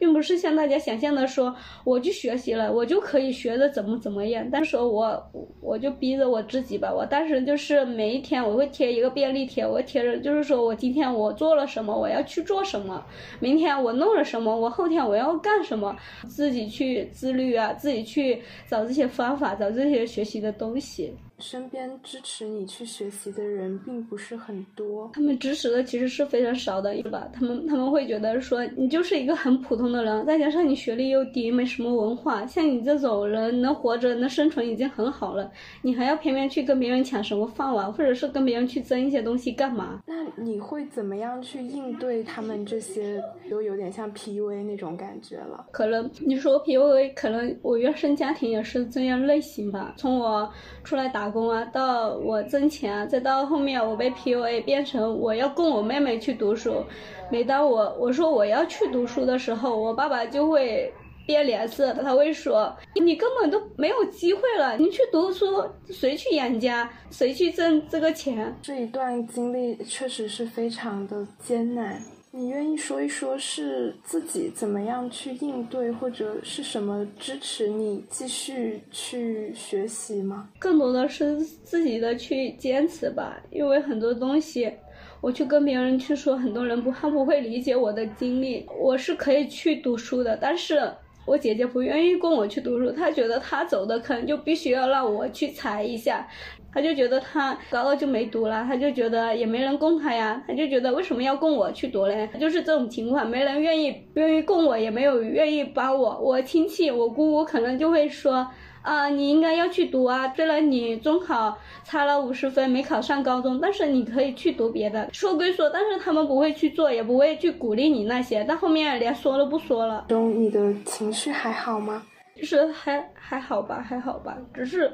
[0.00, 4.48] 并不是像大家想象的说，我去学习了，我就可以学的怎么怎么样。
[4.50, 6.90] 但是说我我就逼着我自己吧。
[6.90, 12.98] 我当时就是每一天我会贴一个便利贴，我贴着就是说我今天我做了什么，我要去做什么；
[13.40, 15.94] 明天我弄了什么，我后天我要干什么，
[16.26, 21.14] 自己去自律啊，自己去找这些方法，找这些学习的东西。
[21.40, 27.26] 身边支持你去学习的人并不是很多，他们支持的其实是非常少的，对吧？
[27.32, 35.50] 他们他们会觉得说你就是一个很普通的人，再加上你学历又低，没什么文化，像你这种人能活着能生存已经很好了，
[35.80, 40.02] 你还要偏偏去跟别人抢什么饭碗，或者是跟别人去争一些东西干嘛？
[40.06, 45.68] 那你会怎么样去应对他们这些，都有点像 PUA 那种感觉了？
[45.70, 49.94] 可能你说 PUA，可能我原生家庭也是这样类型吧。
[49.96, 50.46] 从我
[50.84, 51.29] 出来打。
[51.30, 56.84] 工啊，到我挣钱，再到后面我被 PUA 变成我要供我妹妹去读书。
[57.30, 60.92] 每当我我说我要去读书的时候，我爸爸就会
[61.26, 68.52] 变脸色，他会说你根本都没有机会了，你去读书谁去养家，谁去挣这个钱？
[68.60, 72.02] 这一段经历确实是非常的艰难。
[72.32, 80.48] 你愿意说一说，是自己怎么样去应对，或者是什么支持你继续去学习吗？
[80.56, 84.72] 更多的是自己的去坚持吧，因为很多东西，
[85.20, 88.64] 我去跟别人去说，很多人不他不会理解我的经历。
[88.78, 90.88] 我是可以去读书的，但是
[91.26, 96.28] 我姐姐不愿意供我去读书，她觉得她走的坑就必须要让我去踩一下。
[96.72, 102.28] 他就觉得他高二就没读了，他就觉得也没人供他呀，他就觉得为什么要供我去读嘞？
[102.38, 106.18] 就是这种情况，没人愿意愿意供我，也没有愿意帮我。
[106.20, 108.46] 我亲戚，我姑姑可能就会说
[108.82, 115.08] 啊，你应该要去读啊，虽然你中考差了五十分没考上高中，但是你可以去读别的。
[115.12, 118.44] 说归说，但是他们不会去做，也不会去鼓励你那些。
[118.48, 120.06] 但后面连说都不说了。
[120.08, 122.02] 中，你的情绪还好吗？
[122.36, 124.90] 就是还还好吧，还好吧，只是。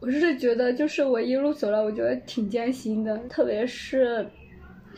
[0.00, 4.26] 我是觉得，就是我一路走来，我觉得挺艰辛的，特别是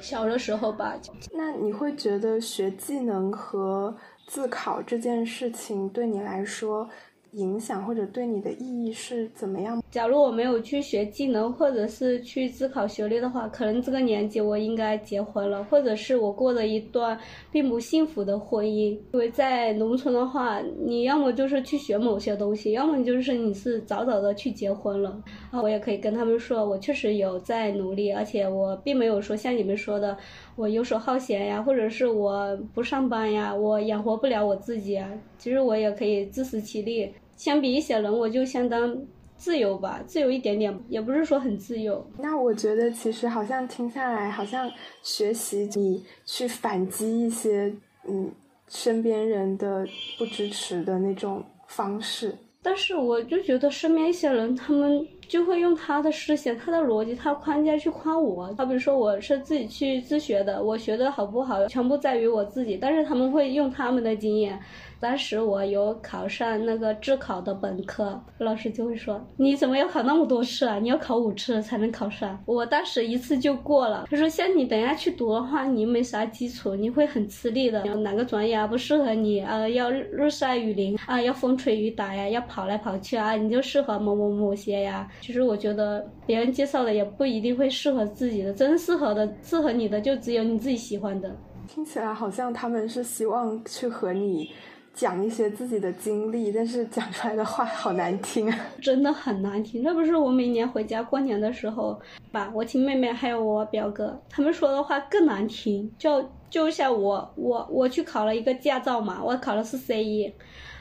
[0.01, 0.97] 小的时候吧。
[1.33, 3.95] 那你会觉得学技能和
[4.27, 6.89] 自考这件事情对你来说？
[7.33, 9.83] 影响或者对你的意义是怎么样？
[9.91, 17.19] 假如我没有去学技能，或者是去自考学历的话，可能这个年纪我应该结婚了，或者是我过了一段
[17.51, 18.99] 并不幸福的婚姻。
[19.13, 25.23] 因为在农村的话，你要么就是去学某些东西，要么你就是你是早早的去结婚了。
[25.51, 30.17] 啊，我也可以跟他们说，我确实有在努力，而且我并没有说像你们说的，
[30.55, 35.11] 我游手好闲呀，或者是我不上班呀，我养活不了我自己啊。
[35.39, 37.13] 其实我也可以自食其力。
[37.43, 38.97] 相比一些人，我就相当
[39.37, 42.07] 自由吧，自由一点点，也不是说很自由。
[42.17, 44.71] 那我觉得其实好像听下来，好像
[45.03, 47.75] 学习你去反击一些
[48.07, 48.31] 嗯
[48.69, 49.85] 身边人的
[50.17, 52.33] 不支持的那种方式。
[52.63, 58.55] 但是我就觉得身边一些人，他们就会用他的思想、他的逻辑、他的框架去夸我。
[58.57, 62.79] 好比说我是自己去自学的，我学的好不好，全部在于我自己。
[62.81, 64.57] 但是他们会用他们的经验。
[65.03, 70.79] 当时我有考上那个自考的本科，老师就会说：“你怎么要考那么多次啊？
[70.79, 74.07] 你要考五次才能考上。”我当时一次就过了。
[74.09, 77.83] 他说：“像你等下去读的话，你没啥基础，你会很吃力的。
[77.97, 79.41] 哪个专业啊不适合你？
[79.41, 91.35] 呃，要日晒雨淋啊，要风吹雨打呀，要跑来跑去啊，你就适合某某某些呀。”其实我觉得别人介绍的也不一定会适合自己的，真适合的、适合你的就只有你自己喜欢的。
[91.67, 94.51] 听起来好像他们是希望去和你。
[94.95, 98.59] 讲一些自己的经历，但是讲出来的话好难听啊！
[98.81, 99.83] 真的很难听。
[99.83, 101.99] 这不是我每年回家过年的时候，
[102.31, 105.91] 吧，我亲妹妹还有我表哥，他们说的话更难听。
[105.99, 110.33] 就就像我我我去考了一个驾照嘛，我考的是 C 一，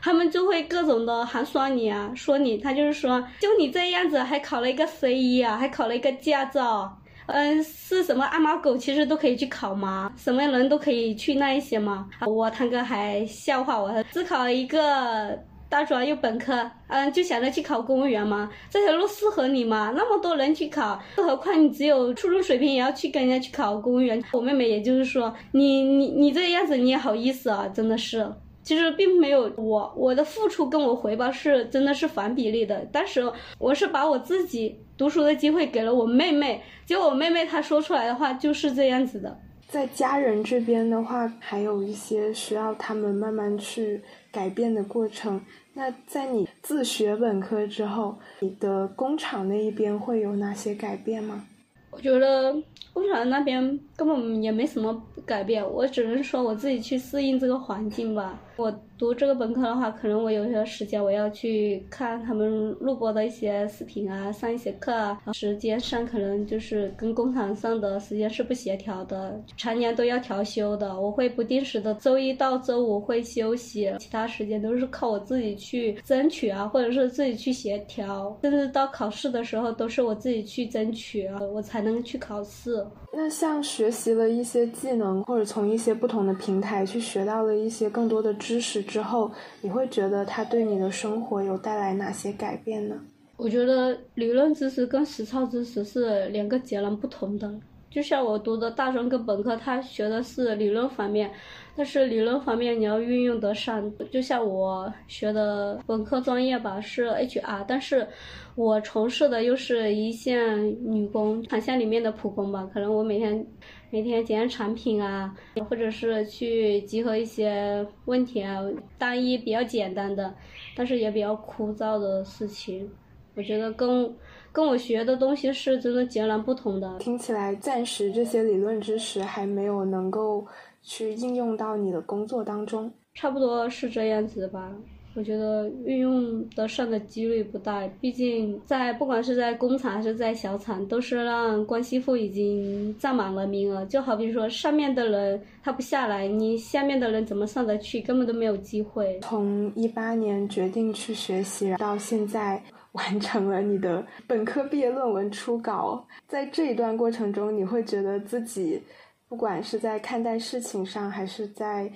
[0.01, 6.97] 他们就会各种的寒酸你啊，说你，他就是说，就你这样子还考了一个 C 一啊，还考了一个驾照。
[7.31, 10.11] 嗯，是什么阿猫狗其实都可以去考吗？
[10.17, 12.07] 什么人都可以去那一些吗？
[12.25, 15.37] 我堂哥还笑话我，只考一个
[15.69, 18.49] 大专又本科，嗯，就想着去考公务员吗？
[18.69, 19.93] 这条路适合你吗？
[19.95, 24.21] 那么多人去考，更何况你只有初中水平也要去跟人家去考公务员？
[24.33, 27.67] 我妹妹也就是说，你你你这个样子你也好意思啊？
[27.73, 28.29] 真的是，
[28.63, 33.21] 其实并没有我我的付出跟我回报是真的是反比例的，当时
[33.57, 34.77] 我是把我自己。
[34.97, 39.35] 读书的机会给了我妹妹，结果我妹妹她说出来的话就是这样子的。
[39.67, 43.99] 在家人这边的话，还有一些需要他们慢慢去
[44.31, 45.41] 改变的过程。
[45.73, 51.47] 那在你自学本科之后，你的工厂那一边会有哪些改变吗？
[51.89, 52.53] 我觉得
[52.93, 58.39] 工厂那边根本也没什么改变，我只能说我自己去适应这个环境吧。
[58.57, 70.99] 我读这个本科的话，可能我有些时间我要去看他们录播的一些视频啊，上一些课啊，时间上可能就是跟工厂上的时间是不协调的，常年都要调休的。
[70.99, 82.85] 我会不定时的周一到周五会休息，其他时间都是靠我自己去争取啊，或者是自己去协调，甚至到考试的时候都是我自己去争取啊，我才能去考试。
[83.13, 88.61] 那像学习了一些技能，或者从一些不同的平台去学到了一些更多的知。
[88.61, 92.95] 识之后，你会觉得它对你的生活有带来哪些改变呢？
[93.37, 97.51] 我觉得理论知识跟实操知识是两个截然不同的。
[97.89, 101.29] 就像我读的大专跟本科，他学的是理论方面，
[101.75, 103.91] 但是理论方面你要运用得上。
[104.09, 108.07] 就像我学的本科专业吧，是 HR，但是
[108.55, 113.45] 我从事的又是一线女工，厂线里面的普工吧，可能我每天。
[113.93, 115.35] 每天检验产品啊，
[115.69, 118.57] 或者是去集合一些问题啊，
[118.97, 120.33] 单一比较简单的，
[120.77, 122.89] 但是也比较枯燥的事情，
[123.35, 124.09] 我觉得跟
[124.53, 126.99] 跟我学的东西是真的截然不同的。
[126.99, 130.47] 听起来暂时这些理论知识还没有能够
[130.81, 134.73] 去应用到你的工作当中，差不多是这样子吧。
[135.13, 143.83] 我觉得运用得上的几率不大，毕竟在不管是在工厂还是在小厂，都是让关系户已经占满了名额。
[143.87, 147.99] 就好比说上面的人他不下来，你下面的人怎么上得去？
[147.99, 149.19] 根本都没有机会。
[149.21, 158.81] 从一八年决定去学习，到现在完成了你的本科毕业论文初稿，在这一段过程中，你会觉得自己
[159.27, 161.91] 不管是在看待事情上，还是在。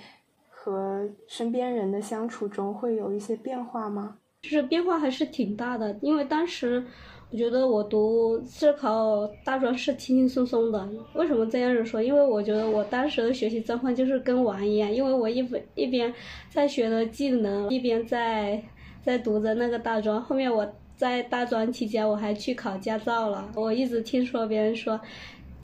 [0.66, 4.18] 和身边人的相处中会有一些变化吗？
[4.42, 6.84] 就是变化还是挺大的，因为当时
[7.30, 10.90] 我觉得我读自考大专是轻轻松松的。
[11.14, 12.02] 为什么这样子说？
[12.02, 16.12] 因为我觉得我当时的学习状况就是跟玩一样，因为我一一边
[16.50, 18.64] 在学的技能，一边在
[19.04, 20.20] 在读着那个大专。
[20.20, 23.52] 后面我在大专期间我还去考驾照了。
[23.56, 25.00] 我一直听说别人说。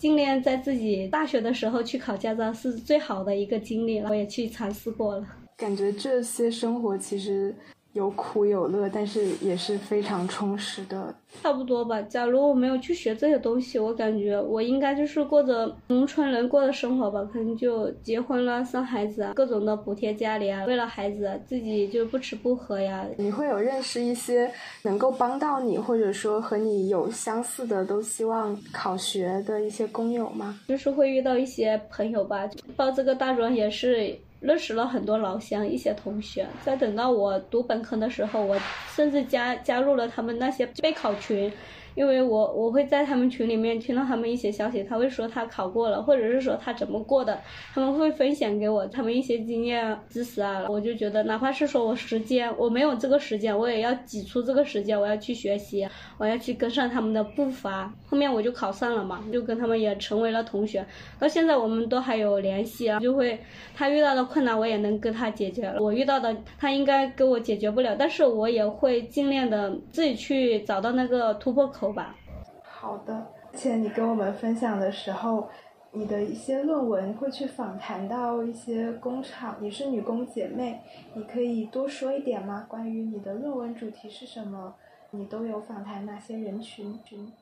[0.02, 7.54] 尽量在自己大学的时候去考驾照是最好的一个经历了，我也去尝试过了，感觉这些生活其实。
[7.94, 11.14] 有苦有乐，但是也是非常充实的。
[11.42, 12.02] 差不多吧。
[12.04, 17.28] 假如我没有去学这些东西，我感觉我应该就是过着农村人过的生活吧。
[17.32, 23.06] 可能就结婚了、生孩子啊，各种的补贴家里啊，为了孩子自己就不吃不喝呀。
[23.18, 24.52] 你会有认识一些
[24.84, 30.60] 能够帮到你，或者说和你有相似的，都希望考学的一些工友吗？
[30.68, 34.16] 就是会遇到一些朋友吧，报这个大专也是。
[34.42, 36.46] 认识了很多老乡，一些同学。
[36.66, 38.60] 在等到我读本科的时候，我
[38.94, 41.50] 甚至加加入了他们那些备考群。
[41.96, 47.40] 因为我我会在他们群里面听到他们一些消息，他会说他考过了，或者是说他怎么过的，
[47.74, 55.86] 他们会分享给我他们一些经验知识啊，我就觉得哪怕是说我时间我没有这个时间，我也要挤出这个时间，我要去学习，
[56.18, 57.92] 我要去跟上他们的步伐。
[58.08, 60.86] 后面我就考上了嘛，就跟他们也成为了同学，
[61.20, 63.38] 到现在我们都还有联系啊，就会
[63.76, 71.81] 他遇到的困难我也能跟他解决了，我遇到的他应该给我解决不了，但是我也会尽量的自己去找到那个突破口。
[71.82, 72.16] 口吧，
[72.62, 73.16] 好的。
[73.52, 75.50] 而且你跟我们分享的时候，
[75.92, 80.80] 你的一些论文会去访谈到一些工厂，你是女工姐妹，
[81.16, 82.68] 你可以多说一点吗？
[82.70, 84.76] 关于你的论文主题是什么？
[85.10, 86.96] 你都有访谈哪些人群？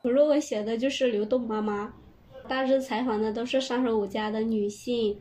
[0.04, 1.94] 我论文写的就是流动妈妈，
[2.48, 5.20] 大致采访的都是三十五家的女性。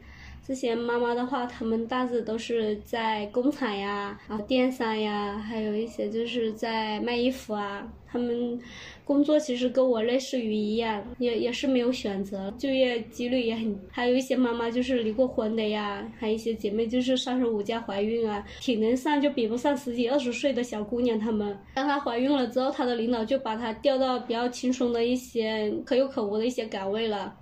[0.49, 7.87] 这些妈妈的话，她们大致都是在工厂呀，然后电商呀，还有一些就是在卖衣服啊。
[8.11, 8.59] 她们
[9.05, 13.79] 工作其实跟我类似于一样，也也是没有选择，就业几率也很。
[13.91, 21.19] 还有一些妈妈就是离过婚的呀，还有一些姐妹就是三十五加怀孕啊，体能上就比不上十几二十岁的小姑娘。
[21.19, 27.37] 她们当她怀孕了之后，她的领导就把她调到比较轻松的一些可有可无的一些岗位了。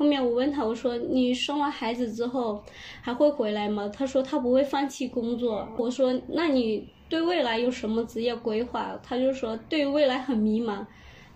[0.00, 2.64] 后面我问他，我说你生完孩子之后
[3.02, 3.86] 还会回来吗？
[3.94, 5.68] 他说他不会放弃工作。
[5.76, 8.98] 我说那你对未来有什么职业规划？
[9.02, 10.86] 他就说对未来很迷茫。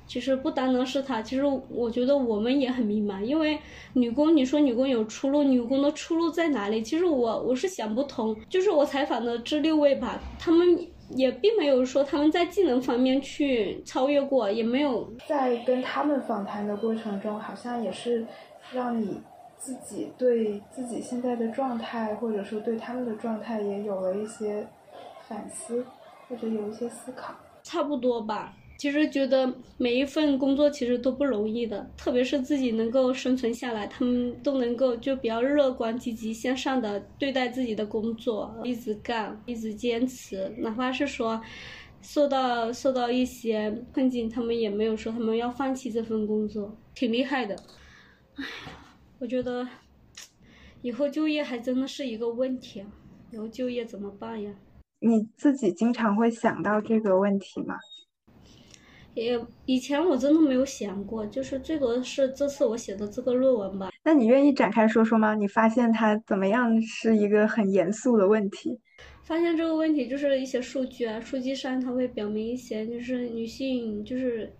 [0.06, 3.58] 其实不单单是他，其实我觉得我们也很迷茫，因为
[3.92, 6.80] 女工，你说女工有出路，女工的出路在哪里？
[6.80, 8.34] 其实我我是想不通。
[8.48, 10.78] 就是我采访的这六位吧，他们
[11.10, 18.26] 也并没有说他们在技能方面去超越过，也没有在跟他们访谈的过程中，好像也是。
[18.72, 19.20] 让你
[19.58, 24.66] 自己对自己现在的状态，或者说对他们的状态，也有了一些
[25.28, 25.84] 反思，
[26.28, 27.34] 或者有一些思考。
[27.62, 28.54] 差不多吧。
[28.76, 41.40] 其实觉得每一份工作其实都不容易的，特别是自己能够生存下来，他们都能够就比较乐观、积极向上的对待自己的工作，一直干，一直坚持，哪怕是说
[42.02, 47.56] 受到受到一些困境，他们也没有说他们要放弃这份工作，挺厉害的。
[48.36, 48.72] 哎呀，
[49.20, 49.66] 我觉得
[50.82, 52.86] 以后就业还真的是一个问题啊！
[53.30, 54.52] 以后就业怎么办呀？
[54.98, 57.76] 你自己经常会想到这个问题吗？
[59.14, 63.90] 也以前我真的没有想过，就是最多是这次我写的这个论文吧。
[64.02, 65.36] 那你愿意展开说说吗？
[65.36, 68.80] 你发现它怎么样是一个很严肃的问题？
[69.22, 74.52] 发现这个问题就是一些数据啊，数据上它会表明一些，就是女性就是。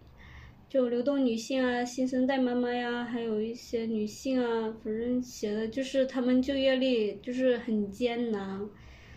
[0.75, 8.61] 就流动女性啊，新生代妈妈呀，还有一些女性啊，反正写的就是她们就业力就是很艰难，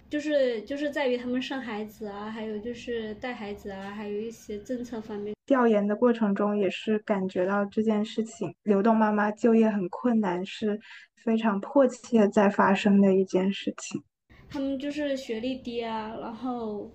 [0.07, 5.33] 就是就是在于她们生孩子啊，还有就是带孩子啊，还有一些政策方面。
[5.47, 10.79] 调研的过程中也是感觉到这件事情，流动妈妈就业很困难，是
[11.25, 13.99] 非常迫切在发生的一件事情。
[14.47, 16.91] 他们就是学历低啊，然后。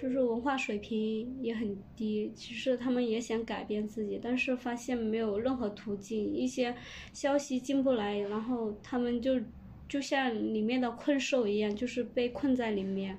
[0.00, 6.74] 就是文化水平也很低，其实他们也想改变自己，但是发现没有任何途径，一些
[7.12, 9.40] 消息进不来，然后他们就
[9.88, 13.18] 就像里面的困兽一样，就是被困在里面，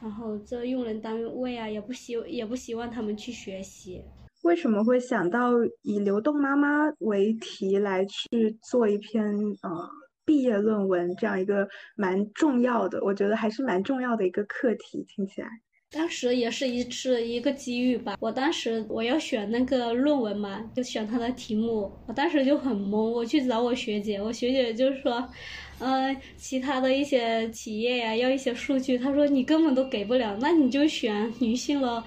[0.00, 4.02] 然后这用人单位啊也不希也不希望他们去学习。
[4.44, 5.50] 为什么会想到
[5.82, 9.24] 以流动妈妈为题来去做一篇
[9.62, 9.88] 呃
[10.24, 15.48] 毕业论文这样一个蛮重要的，我觉得还是蛮重要的一个课题，听起来。
[15.94, 18.16] 当时也是一次一个机遇吧。
[18.18, 21.90] 我当时我要选那个论文嘛，就选他的题目。
[22.06, 25.26] 我当时就很懵，我去找我学姐，我学姐就说，
[25.78, 32.04] 嗯，其他的一些企业呀要一些数据，她说你根本都给不了，那你就选女性了。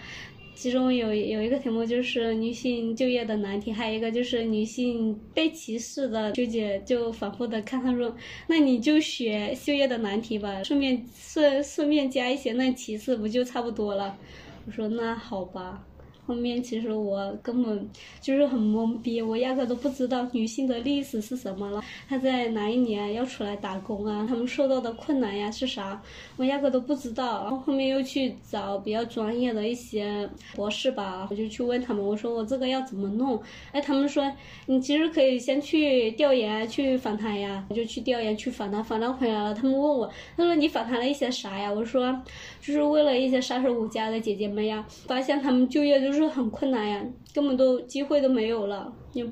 [0.58, 8.16] 其中有有一个题目就是女性就业的难题，还有一个就是女性被歧视的纠结，就反复的看他说，
[8.47, 14.18] 那你就学就业的难题吧，顺便顺顺便加一些那歧视不就差不多了？
[14.66, 15.86] 我说那好吧。
[16.28, 24.25] 后面其实我根本就是很懵逼，我压根都不知道女性的历史是什么了，她在哪一年要出来打工啊？
[24.28, 26.01] 她们受到的困难呀是啥？
[26.36, 27.43] 我压根都不知道。
[27.43, 33.41] 然后后面又去找比较专业的一些博士吧，我就去问他们，我说我这个要怎么弄？
[33.71, 34.30] 哎，他们说
[34.65, 37.65] 你其实可以先去调研、去访谈呀。
[37.69, 41.71] 我就去调研、去访谈，访谈回来了，他们问我，他说你访谈了一些啥呀？
[41.71, 42.21] 我说
[42.59, 46.16] 就是为了一些三十五加的姐姐们呀，发现他们就业就是。
[46.18, 49.24] 是很困难呀，根本都机会都没有了，你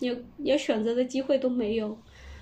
[0.00, 1.96] 你要选择的机会都没有。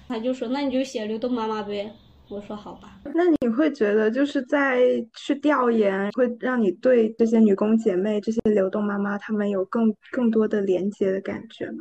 [0.09, 1.91] 他就说，那你就写流动妈妈呗。
[2.29, 3.01] 我说好吧。
[3.15, 4.81] 那你会觉得就是在
[5.17, 11.79] 去调研，会让你对这些女工姐妹、这些流动妈妈，她们有更更多的连接的感觉吗？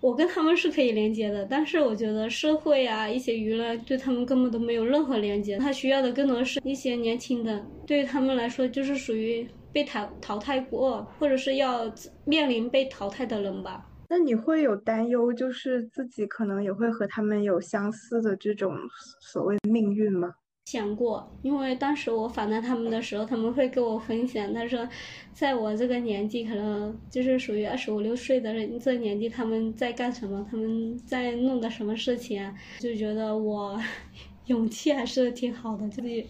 [0.00, 5.58] 我跟他们是可以连接的，但是我觉得社会啊，一些娱乐对他们根本都没有任何连接。
[5.58, 11.92] 他需要的更多是一些年轻的，对于他们来说就是属于被淘淘汰过，或者是要
[12.24, 13.88] 面临被淘汰的人吧。
[14.08, 18.76] 那你会有担忧，就是自己可能也会和他们有相似的这种
[19.20, 20.34] 所谓命运吗？
[20.66, 24.86] 想过，因为当时我访谈他们的时候，他们会跟我分享，他说，
[25.32, 30.46] 在我这个年纪，可能就是属于二十五六岁的人这年纪，他们在干什么？
[30.50, 32.54] 他们在弄的什么事情啊？
[32.78, 33.80] 就觉得我
[34.46, 36.24] 勇气还是挺好的，就是。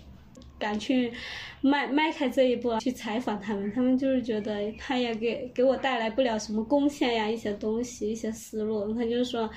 [0.63, 1.13] 敢去
[1.61, 9.51] 迈迈开这一步去采访他们，他们就是觉得他也给给我带来不了什么贡献呀，一些东西，一些思路，他就说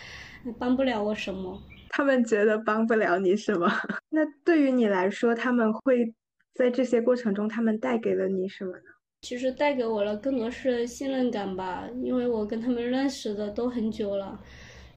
[0.57, 1.61] 帮不了我什么。
[1.89, 3.71] 他们觉得帮不了你什么？
[4.09, 6.11] 那对于你来说，他们会
[6.55, 8.89] 在这些过程中，他们带给了你什么呢？
[9.21, 14.39] 其实带给我了更多是信任感吧，因为我跟他们认识的都很久了。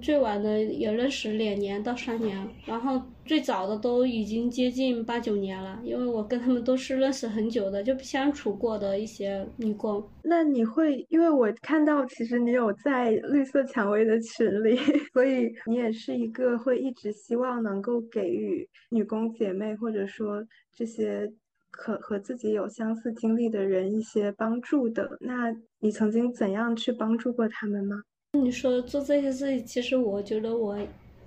[0.00, 10.02] 最晚的也认识两年到三年，然后最早的都已经接近八九年了，因为我跟他们都是认识很久的，就相处过的一些女工。
[10.22, 14.76] 那你会，因为我看到其实你有在绿色蔷薇的群里，
[15.12, 21.28] 所以你也是一个会一直希望能够给予女工姐妹或者说这些
[21.70, 25.18] 可和自己有相似经历的人一些帮助的。
[25.20, 27.96] 那你曾经怎样去帮助过他们吗？
[28.32, 30.76] 你说做这些事，其实我觉得我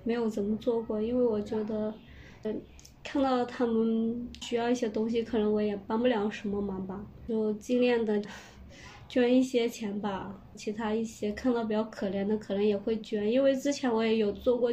[0.04, 1.92] 没有怎么做过，因为我觉得，
[2.44, 2.62] 嗯，
[3.02, 8.22] 看到他们需要一些东西，可能我也帮不了什么忙吧，就尽量的
[9.08, 10.32] 捐一些钱吧。
[10.54, 14.72] 其他一些看到比较可怜的，可能也会捐，因为之前我也有做过，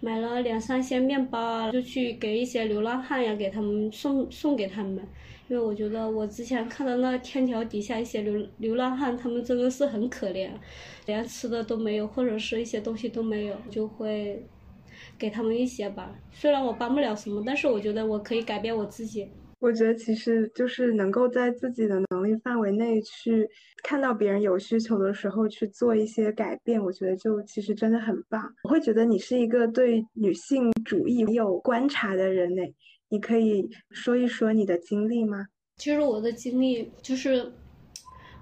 [0.00, 5.02] 买了两三箱面包啊，就去给一些流浪汉呀，给他们送送给他们。
[5.48, 10.50] 因为我觉得我之前看到那天桥底下一些流流浪汉，他们真的是很可怜，
[11.04, 14.42] 连吃的都没有，或者是一些东西都没有，就会
[15.18, 16.14] 给他们一些吧。
[16.32, 19.28] 虽然我帮不了什么，但是我觉得我可以改变我自己。
[19.58, 23.48] 我觉得其实就是能够在自己的能力范围内去
[23.84, 28.42] 看到别人有需求的时候去做一些改变，我觉得就其实真的很棒。
[28.64, 32.62] 我会觉得你是一个对女性主义有观察的人呢。
[33.12, 35.46] 你可以说一说你的经历吗？
[35.76, 37.52] 其实我的经历就是，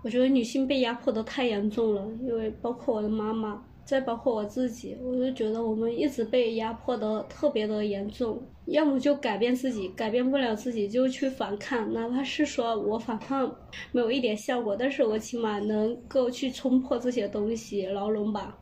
[0.04, 8.40] 我觉得女性被压迫的太严重了，因为包括我的妈妈，再包括我自己，我就觉得我们一直被压迫的特别的严重。
[8.66, 13.52] 要么就改变自己，改变不了自己就去反抗，哪怕是说我反抗
[13.90, 18.56] 没有一点效果，但是我起码能够去冲破这些东西牢笼吧，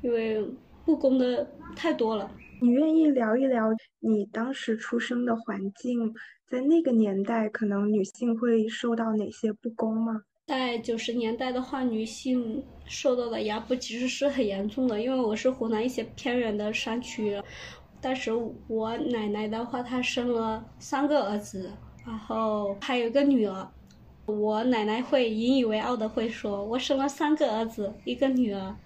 [0.00, 0.44] 因为
[0.84, 2.28] 不公的太多了。
[2.62, 6.14] 你愿意聊一聊你当时出生的环境，
[6.48, 10.22] 在那个年代，可能女性会受到哪些不公吗？
[10.46, 17.42] 在九十年代的话，女性受到的压迫其实是很严重的，因为我是湖南一些偏远的山区，
[18.00, 18.30] 当时
[18.68, 21.68] 我奶奶的话，她生了三个儿子，
[22.06, 23.68] 然后还有一个女儿，
[24.26, 28.76] 我奶奶会引以为傲的会说，我生了三个儿子，一个女儿，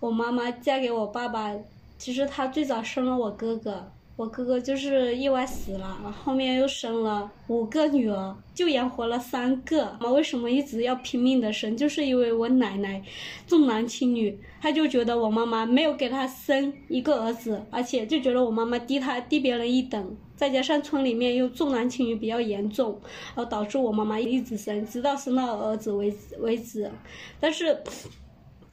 [0.00, 1.56] 我妈妈嫁给我爸爸。
[2.00, 9.94] 其实她最早生了我哥哥，我哥哥就是意外死了，然后面又生了五个女儿，就养活了三个。
[10.00, 11.76] 我为什么一直要拼命的生？
[11.76, 13.02] 就是因为我奶奶
[13.46, 22.98] 重男轻女，她就觉得我妈妈没有给她生一个儿子，而且就觉得我妈妈低她低别人一等，再加上村里面又重男轻女比较严重，
[23.34, 26.90] 然后导致我妈妈一直生，直到生到儿子为止为止。
[27.38, 27.78] 但是，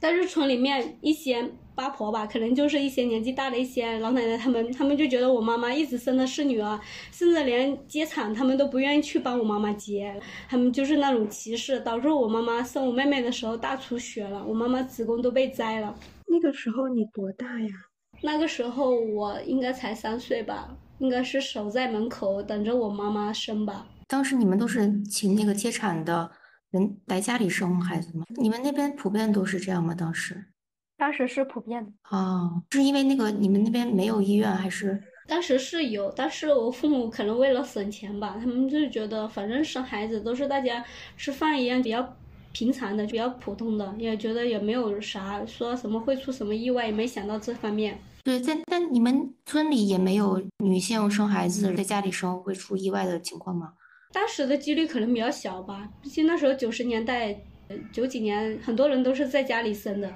[0.00, 1.50] 但是村里面一些。
[1.78, 6.76] 八婆吧，可能就是一些年纪大的一些老奶奶，他们他们就觉得我妈妈一直生的是女儿，
[7.12, 10.12] 甚至连接产他们都不愿意去帮我妈妈接，
[10.48, 15.94] 他们就是那种歧视，导致我妈妈生我妹妹的时候大出血了，我妈妈子宫都被摘了。
[16.26, 17.68] 那个时候你多大呀？
[18.22, 23.86] 那个时候我应该才三岁吧，应该是守在门口等着我妈妈生吧。
[24.08, 26.28] 当时你们都是请那个接产的
[26.70, 28.24] 人来家里生孩子吗？
[28.36, 29.94] 你们那边普遍都是这样吗？
[29.94, 30.44] 当时？
[30.98, 40.84] 当时是普遍的哦，是因为那个你们那边没有医院，还是当时是有，但是我父母可能为了省钱吧，他们就觉得反正生孩子都是大家
[41.16, 42.16] 吃饭一样比较
[42.52, 47.98] 平常的、比较普通的，也觉得也没有啥说什么会出什么意外，也没想到这方面。
[48.24, 53.74] 对，在但你们村里也没有女性生孩子在家里生会出意外的情况吗？
[54.12, 57.38] 当时的几率可能比较小吧，毕竟那时候九十年代
[57.92, 60.08] 九几年，很多人都是在家里生的。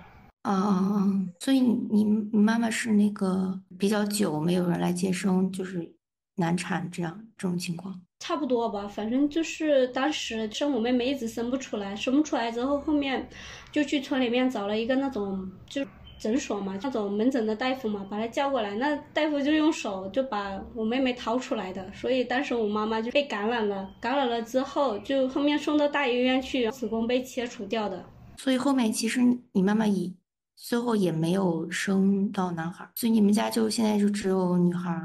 [0.43, 1.13] 啊啊啊！
[1.39, 2.05] 所以你你
[2.37, 5.95] 妈妈是那个比较久没有人来接生，就是
[6.37, 8.01] 难产这样这种情况？
[8.19, 13.29] 差不多吧，反正就是当时生我妹妹一直生不出来，生不出来之后，后面
[13.71, 15.85] 就去村里面找了一个那种就
[16.23, 28.05] 诊所嘛，那种门诊的大夫嘛，把他叫过来，那大夫就用手就把我妹妹掏出来的，所以当时我妈妈就被感染了，感染了之后就后面送到大医院去，子宫被切除掉的。
[28.37, 29.21] 所以后面其实
[29.51, 30.13] 你妈妈也
[30.55, 34.97] 最后也没有生到男孩，所以你们家就现在就只有女孩，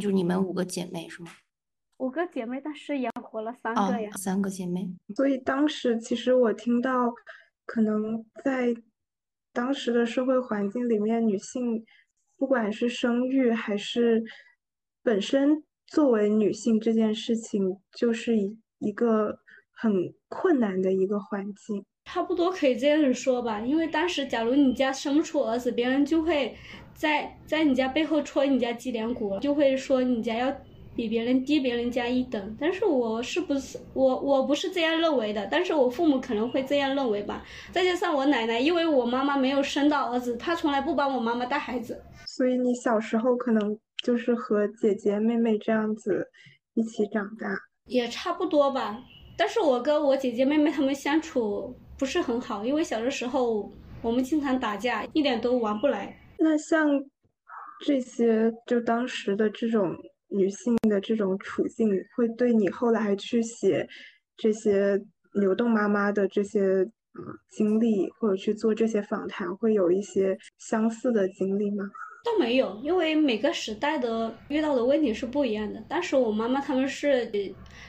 [0.00, 1.32] 就你们五个姐妹是吗？
[1.98, 4.88] 五个姐妹，但是养活了三哦个呀。，三个姐妹。
[5.16, 7.12] 所以当时其实我听到，
[7.66, 8.72] 可能在
[9.52, 11.84] 当时的社会环境里面，女性
[12.36, 14.22] 不管是生育还是
[15.02, 19.38] 本身作为女性这件事情，就是一一个
[19.72, 21.84] 很困难的一个环境。
[22.04, 26.56] 差不多可以这样说吧，因为当时假如你家生不出儿子，别人就会
[26.94, 30.56] 在在你家背后戳你家脊梁骨，就会说你家要
[30.94, 32.56] 比别人低别人家一等。
[32.60, 37.44] 但是我是不是我我不是这样认为的，但是我父母可能会这样认为吧。
[37.72, 42.00] 再加上我奶奶，因为我妈妈没有生到儿子，她从来不帮我妈妈带孩子。
[42.26, 46.26] 所以你小时候可能就是和姐姐妹妹这样子
[46.74, 47.48] 一起长大。
[47.86, 49.02] 也差不多吧。
[49.36, 53.72] 但是我跟我姐姐妹妹她们相处不是很好，因为小的时候
[54.02, 56.14] 我们经常打架，一点都玩不来。
[56.38, 56.88] 那像
[57.84, 59.96] 这些，就当时的这种
[60.30, 63.86] 女性的这种处境，会对你后来去写
[64.36, 65.00] 这些
[65.32, 66.86] 流动妈妈的这些
[67.50, 71.84] 经历，或者去做这些访谈，会有一些相似的经历吗？
[72.22, 75.82] 倒没有，因为每个时代的遇到的问题是不一样的。
[75.88, 77.32] 当时我妈妈他们是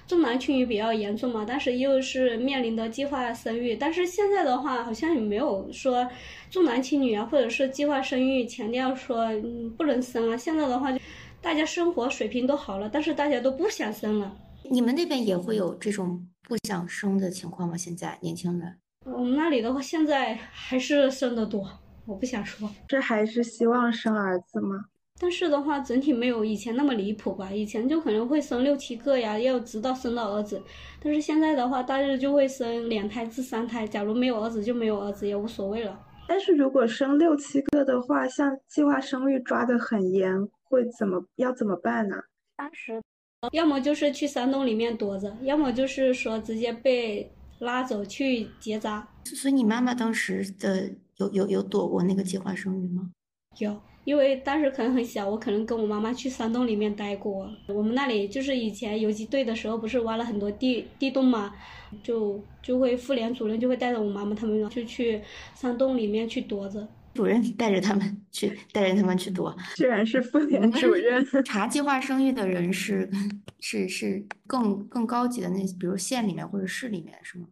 [0.08, 3.76] 重男轻女比较严重嘛，但是又是面临的计划生育。
[3.76, 6.08] 但是现在的话，好像也没有说
[6.50, 10.38] 重男轻女啊，或者是计划生育，强调说嗯不能生啊。
[10.38, 11.00] 现在的话就，
[11.42, 14.32] 大家生活水平都好了，但是大家都不想生了。
[14.70, 17.76] 你们那边也会有这种不想生的情况吗？
[17.76, 18.78] 现在年轻人？
[19.06, 21.68] 我们那里的话，现在还是生的多，
[22.06, 22.70] 我不想说。
[22.88, 24.86] 这还是希望生儿子吗？
[25.20, 27.52] 但是的话，整体没有以前那么离谱吧。
[27.52, 30.62] 以前就可能会生六七个呀，要直到生到儿子。
[31.02, 33.88] 但是现在的话，大致就会生两胎至三胎。
[33.88, 36.00] 假如没有儿子就没有儿子，也无所谓了。
[36.28, 40.34] 但是如果生六七个的话，像计划生育抓得很严，
[40.72, 42.16] 会怎么要怎么办呢？
[42.56, 43.02] 当时
[43.52, 49.08] 要么就是去山洞里面躲着，要么就是说直接被拉走去结扎。
[49.26, 53.12] 所以你妈妈当时的有有有躲过那个计划生育吗？
[53.58, 57.50] 有，因为当时可能很小，我可能跟我妈妈去山洞里面待过。
[57.68, 61.54] 我们那里就是以前游击队的时候，不是挖了很多地地洞嘛，
[62.02, 65.22] 就就会妇联主任就会带着我妈妈他们就去
[65.54, 66.88] 山洞里面去躲着。
[67.14, 69.51] 主任带着他们去， 带着他们去读。
[69.76, 71.26] 居然是妇联主任。
[71.43, 73.09] 查计划生育的人是
[73.59, 77.47] 是是更更高级的那，比如县里面或者市里面是吗？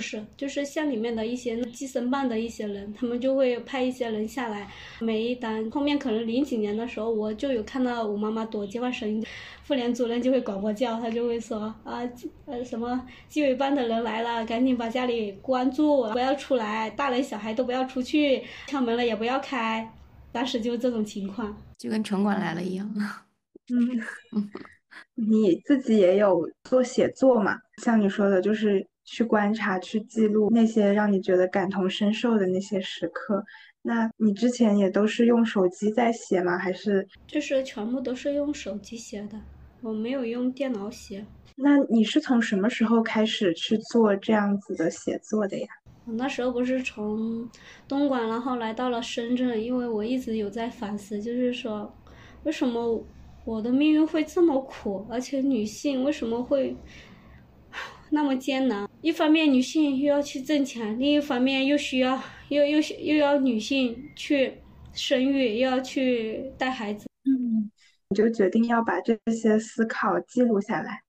[0.00, 4.66] 不是，就是县里面的一些计生办的一些人，他们就会派一些人下来。
[4.98, 9.22] 每一单后面可能零几年的时候，我就有看到我妈妈躲计划生育，
[9.62, 12.00] 妇联主任就会广播叫，他就会说啊，
[12.46, 19.92] 呃什么纪委办的人来了，赶紧把家里关住，不要出来，大人小孩都不要出去，敲门了也不要开。
[20.32, 21.54] 当时就这种情况。
[21.76, 22.88] 就跟城管来了一样。
[23.68, 24.00] 嗯，
[25.14, 27.58] 你自己也有做写作嘛？
[27.82, 33.44] 像你说的，就是去观察、去记录那些让你觉得感同身受的那些时刻。
[33.82, 36.56] 那你之前也都是用手机在写吗？
[36.56, 39.36] 还是就是全部都是用手机写的，
[39.82, 41.26] 我没有用电脑写。
[41.56, 45.66] 那你是从什么时候开始去做这样子的写作的呀？
[46.04, 47.48] 我那时候不是从
[47.88, 51.92] 东莞，然后来到了深圳，因为我一直有在反思，就是说，
[52.44, 53.04] 为什么
[53.44, 56.76] 我的命运会这么苦，而且女性为什么会
[58.10, 58.88] 那么艰难？
[59.02, 64.58] 一方面女性又要去挣钱，另一方面又需要又又又要女性去
[64.92, 67.06] 生育，又要去带孩子。
[67.24, 67.70] 嗯，
[68.10, 71.02] 你就决定要把这些思考记录下来。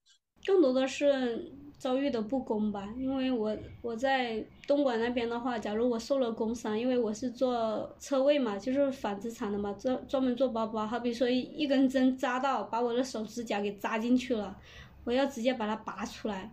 [0.44, 14.56] 更多的是遭遇的不公吧，因为我我在东莞那边的话，假如我受了工伤，因为我是做车位嘛，就是纺织厂的嘛，专专门做包包，好比说一一根针扎到，把我的手指甲给扎进去了，
[15.04, 16.52] 我要直接把它拔出来，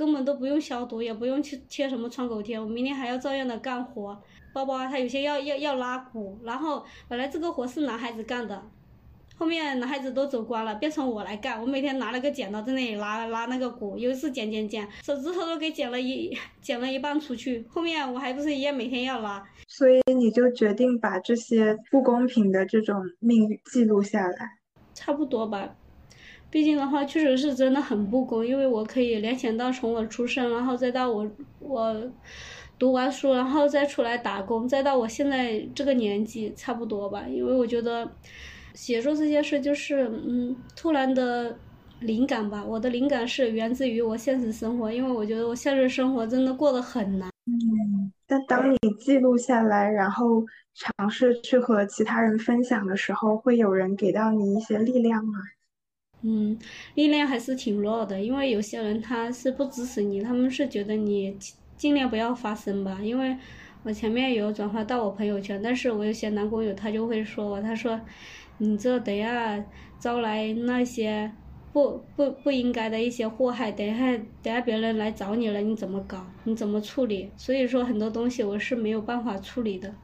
[0.00, 4.18] 根本都不用消毒，也不用去贴什么创口贴，我明天还要照样的干活。
[4.50, 8.62] 包包啊，它有些要要要拉鼓，然后本来这个活是男孩子干的。
[9.36, 11.60] 后面男孩子都走光了，变成我来干。
[11.60, 17.66] 我每天拿了个剪刀在那里拉拉那个鼓，有一次剪剪剪，手指头都给剪了一剪了一半出去。
[17.68, 19.46] 后面我还不是一样每天要拉。
[19.68, 24.56] 所以你就决定把这些不公平的这种命运记录下来。
[24.94, 25.76] 差不多吧，
[26.50, 31.30] 毕竟的话，确实是真的很不公，因为我可以联想到从我出生，然后再到我
[31.60, 32.12] 我
[32.78, 37.24] 读完书，然后再出来打工，再到我现在这个年纪，差不多吧。
[37.28, 38.10] 因为我觉得
[38.74, 41.56] 写作这件事就是嗯，突然的
[42.00, 42.64] 灵感吧。
[42.64, 47.30] 我的灵感是源自于我现实生活，因为我觉得我现实生活真的过得很难。
[47.46, 50.44] 嗯，但当你记录下来，然后
[50.74, 55.38] 尝试去和其他人分享的时候，会有人给到你一些力量吗？
[56.22, 56.58] 嗯，
[56.94, 61.36] 力量还是挺弱的，因为有些人他是不支持你，他们是觉得你
[61.76, 63.00] 尽量不要发声吧。
[63.02, 63.36] 因为
[63.82, 68.00] 我前面有转发到我朋友圈，但是我有些男工友他就会说我，他说
[68.58, 69.64] 你这等下
[69.98, 71.32] 招来那些。
[71.72, 76.26] 不不不应该的一些祸害，等下等下别人来找你了，你怎么搞？
[76.42, 77.30] 你怎么处理？
[77.36, 79.94] 所以说很多东西我是没有办法处理的。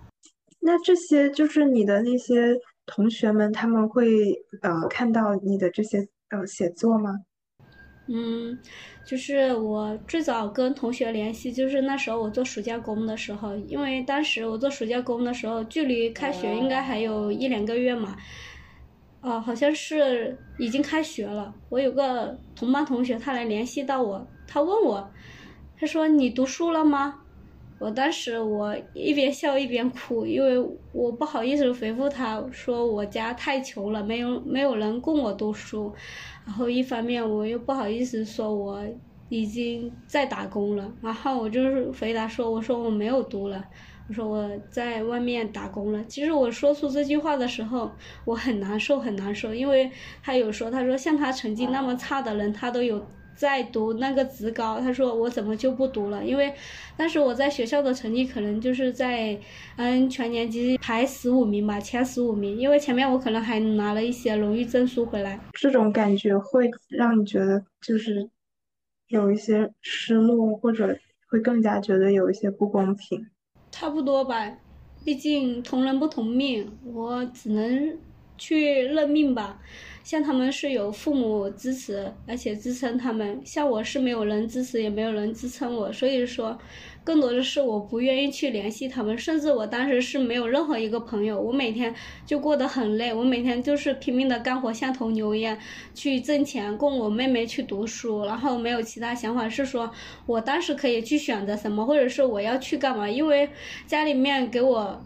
[0.61, 2.57] 那这些就是你的那些
[2.87, 4.33] 同学们，他们会
[4.63, 7.11] 呃看到你的这些呃写作吗？
[8.09, 8.57] 嗯，
[9.05, 18.17] 就是我最早跟同学联系，就是那时候我做暑假工的时候，因为当时我做暑假工的时候，距离开学应该还有一两个月嘛。
[19.23, 21.53] 哦，好像是已经开学了。
[21.69, 25.13] 我有个同班同学，他来联系到我，他问我，
[25.77, 27.26] 他说你读书了吗？
[27.79, 30.59] 我当时我一边笑一边哭，因为
[30.93, 35.93] 我不好意思回复他说我家太穷了，没有没有人供我读书。
[36.47, 38.83] 然后一方面我又不好意思说我
[39.29, 43.65] 已经在打工了，然后我就是回答说我说我没有读了。
[44.09, 46.05] 我说我在外面打工了。
[46.05, 47.91] 其实我说出这句话的时候，
[48.25, 49.91] 我很难受，很难受，因为
[50.23, 53.05] 他有说，他说像他成绩那么差的人，他都有
[53.37, 54.81] 在读那个职高。
[54.81, 56.25] 他说我怎么就不读了？
[56.25, 56.53] 因为
[56.97, 59.39] 当时我在学校的成绩可能就是在
[59.77, 62.59] 嗯全年级排十五名吧，前十五名。
[62.59, 65.39] 因为前面我可能还拿了一些荣誉证书回来。
[65.53, 68.29] 这种感觉会让你觉得就是
[69.09, 73.25] 有一些失落，或者会更加觉得有一些不公平。
[73.71, 74.57] 差不多吧，
[75.05, 77.99] 毕竟同人不同命，我只能
[78.39, 79.61] 去认命吧。
[80.07, 86.57] 像他们是有父母支持，而且支撑他们；像我是没有人支持，也没有人支撑我，所以说。
[87.03, 91.95] 更多的是我不愿意去联系他们，甚至我当时是没有任何一个朋友，我每天
[92.25, 95.57] 就过得很累，我每天就是拼命的干活，像头牛一样
[95.95, 99.89] 去挣钱供我妹妹去读书，然后没有其他想法，是说
[100.27, 103.49] 我当时可以去选择什么，或者是我要去干嘛，因为
[103.87, 105.01] 家里面给我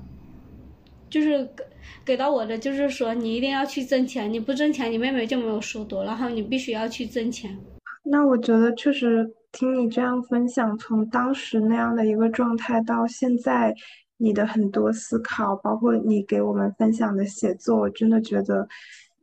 [1.11, 1.65] 就是给
[2.05, 7.59] 给到我的就是说你一定要去挣钱，你不挣钱你妹妹就没有书读，然后你必须要去挣钱。
[8.05, 9.35] 那我觉得确实。
[9.53, 13.75] 听你这样分享，从当时那样的一个状态到现在，
[14.17, 18.69] 你的很多思考，包括你给我们分享的写作，我真的觉得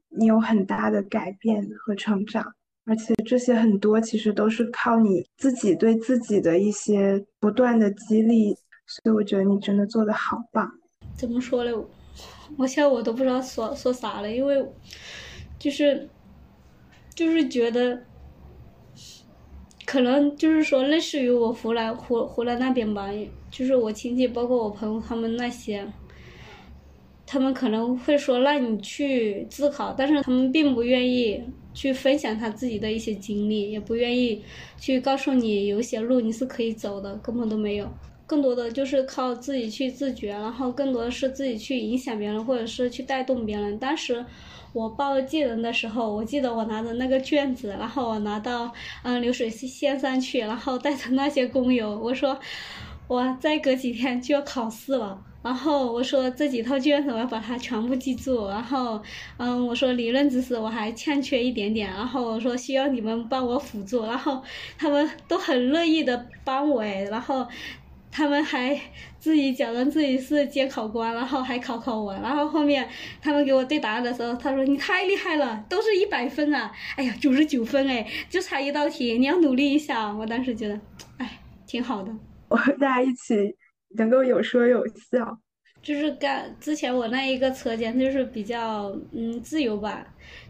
[0.10, 2.46] 你有很大的改变和成长，
[2.84, 8.54] 而且这些很多其实都是靠你自己对自己的一些不断的激励，
[8.86, 10.70] 所以我觉得你真的做的好棒。
[11.18, 11.72] 怎么说呢？
[12.58, 14.66] 我现在我都不知道说说啥了，因为
[15.60, 16.08] 就是
[17.14, 18.04] 就是觉得。
[19.86, 23.10] 可能就是说，类似于我湖南湖湖南那边吧，
[23.50, 25.88] 就是我亲戚，包括我朋友他们那些，
[27.26, 31.42] 他们可能会说让你去自考，但是他们并不愿意
[31.74, 34.44] 去分享他自己的一些经历，也不愿意
[34.78, 37.90] 去告诉你有些路你是可以走的，根本都没有。
[38.28, 43.80] 更多的就是靠自己去自觉，然后更多的是自己去影响别人，或者是去带动别人。
[43.80, 44.24] 当时。
[44.74, 48.72] 我报技能的时候，我记得我拿着那个卷子，然后我拿到
[49.02, 52.38] 嗯流水线上去，然后带着那些工友，我说
[53.08, 59.02] 我再隔几天就要考试了，然后我说这几套卷子我要把它全部记住，然后
[59.38, 64.44] 嗯我说理论知识我还欠缺一点点，然后我说需要你们帮我辅助，然后
[64.78, 67.48] 他们都很乐意的帮我诶，然后。
[68.18, 68.76] 他们还
[69.20, 72.90] 自己假装自己是监考官，然后还考考我，然后后面
[73.22, 76.72] 他们给我对答案的时候，他说你太厉害了，都是一百分啊！
[76.96, 80.12] 哎呀，九十九分哎，就差一道题，你要努力一下。
[80.12, 80.82] 我当时觉得，
[81.20, 82.12] 哎，挺好的。
[82.50, 83.56] 我和大家一起
[83.96, 85.38] 能够有说有笑，
[85.84, 90.04] 就是干之前我那一个车间就是比较嗯自由吧，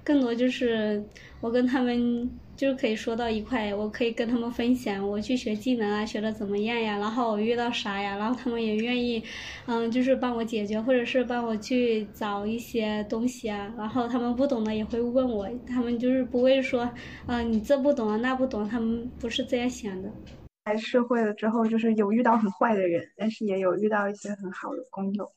[0.06, 1.04] 更多就是
[1.42, 2.32] 我跟他们。
[2.58, 6.98] 就是可以说到一块，我可以跟他们分享我去学技能啊，学的怎么样呀？
[6.98, 8.18] 然后我遇到啥呀？
[8.18, 9.24] 然后他们也愿意，
[9.68, 13.72] 嗯，就是帮我解决，或者是帮我去找一些东西啊。
[13.78, 16.90] 然后他们不懂的也会问我，他们就是不会说，
[17.28, 20.12] 嗯，你这不懂啊，那不懂，他们不是这样想的。
[20.66, 25.32] 来社会了之后，就是有遇到很坏的人，但是也有遇到一些很好的工友。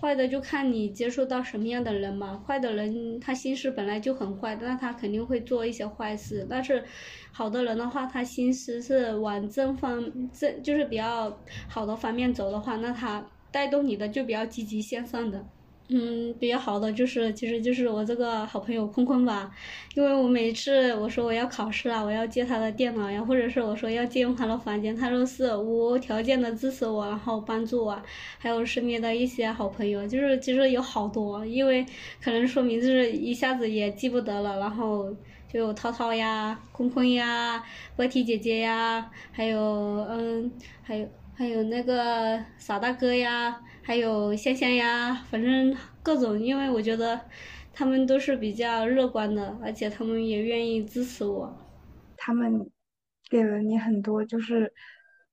[0.00, 2.42] 坏的就看你接触到什么样的人嘛。
[2.46, 6.46] 坏的人他心思本来就很坏，那他肯定会做一些坏事。
[6.48, 6.84] 但是
[7.32, 11.38] 好的人的话，他心思是往正方正，就是比较
[11.68, 15.44] 好的方面走的话，那他带动你的就比较积极向上的。
[15.90, 19.50] 嗯，比较好的就是，其实就是我这个好朋友坤坤吧，
[19.94, 28.02] 因为我每次我说我要考试了，我要借他的电脑呀，或者是我说要借用他的房间，他都是无条件的支持我，然后帮助我。
[28.38, 31.86] 还有身边的一些好朋友，就是其实有好多，因为
[32.22, 35.10] 可能说名字一下子也记不得了，然后
[35.50, 37.64] 就有涛涛呀、坤坤呀、
[37.96, 39.58] 波提姐姐呀，还有
[40.10, 43.58] 嗯，还有还有那个傻大哥呀。
[43.88, 47.18] 还有香香呀，反正各种，因为我觉得
[47.72, 51.50] 他们都是比较乐观的，而且他们也愿意支持我。
[52.14, 52.70] 他们
[53.30, 54.70] 给了你很多，就是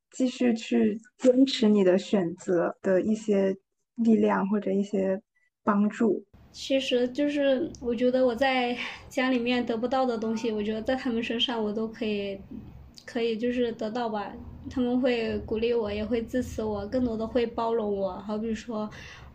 [0.09, 3.53] 继续去坚持你的选择的一些
[3.95, 5.21] 力量或者一些
[5.61, 6.23] 帮助。
[6.53, 8.77] 其实就是我觉得我在
[9.09, 12.39] 家里面得不到的东西，我觉得在他们身上我都可以，
[13.05, 14.31] 可以就是得到吧。
[14.69, 18.17] 他们会鼓励我，也会支持我，更多的会包容我。
[18.19, 18.89] 好比说，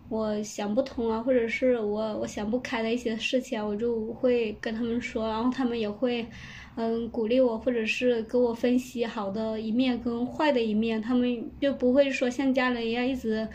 [0.08, 6.26] 我想不通啊，或者是我我想不开的一些事情，我就会跟他们说，然后他们也会，
[6.76, 11.00] 嗯，鼓励我，或者是给我分析好的一面跟坏的一面。
[11.00, 13.46] 他们就不会说像家人一样一直，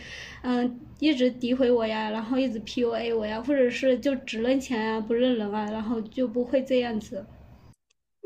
[0.44, 7.26] 嗯，一直诋毁我呀，然后一直 PUA 我呀，或者是就只认钱啊，不认人啊，然后就不会这样子。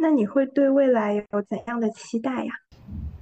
[0.01, 2.51] 那你会对未来有怎样的期待呀？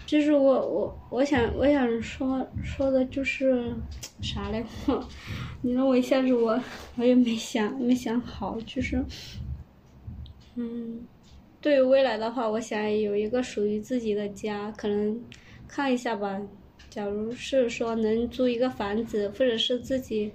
[0.07, 3.75] 就是我我我想我想说说的就是
[4.21, 4.65] 啥嘞？
[5.61, 6.57] 你让我一下子我
[6.95, 9.03] 我也没想没想好，就是
[10.55, 11.05] 嗯，
[11.59, 15.21] 对于未来的话，我想有一个属于自己的家，可能
[15.67, 16.41] 看一下吧。
[16.89, 20.31] 假如是说能租一个房子，或者是自己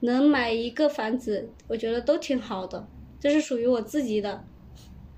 [0.00, 2.86] 能买一个房子，我觉得都挺好的。
[3.18, 4.44] 这是属于我自己的，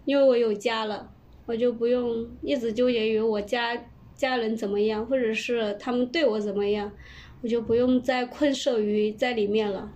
[0.06, 1.12] 因为我有家了。
[1.46, 3.76] 我就不用一直纠结于我家
[4.16, 6.90] 家人怎么样，或者是他们对我怎么样，
[7.40, 9.92] 我就不用再困守于在里面了。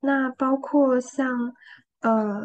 [0.00, 1.54] 那包括像，
[2.00, 2.42] 呃，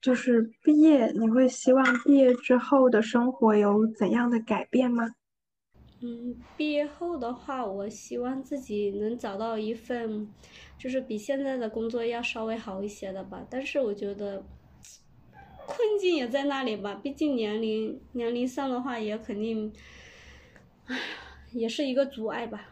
[0.00, 5.14] 就是毕业，你会希望毕业之后的生活有怎样的改变吗？
[6.00, 10.26] 嗯，毕业后的话，我希望自己能找到一份，
[10.78, 13.46] 就是比现在的工作要稍微好一些的吧。
[13.50, 14.42] 但是我觉得。
[15.68, 19.70] 困境也在那里吧，毕竟年龄年龄上的话也肯定，
[20.86, 20.98] 唉，
[21.52, 22.70] 也是一个阻碍吧。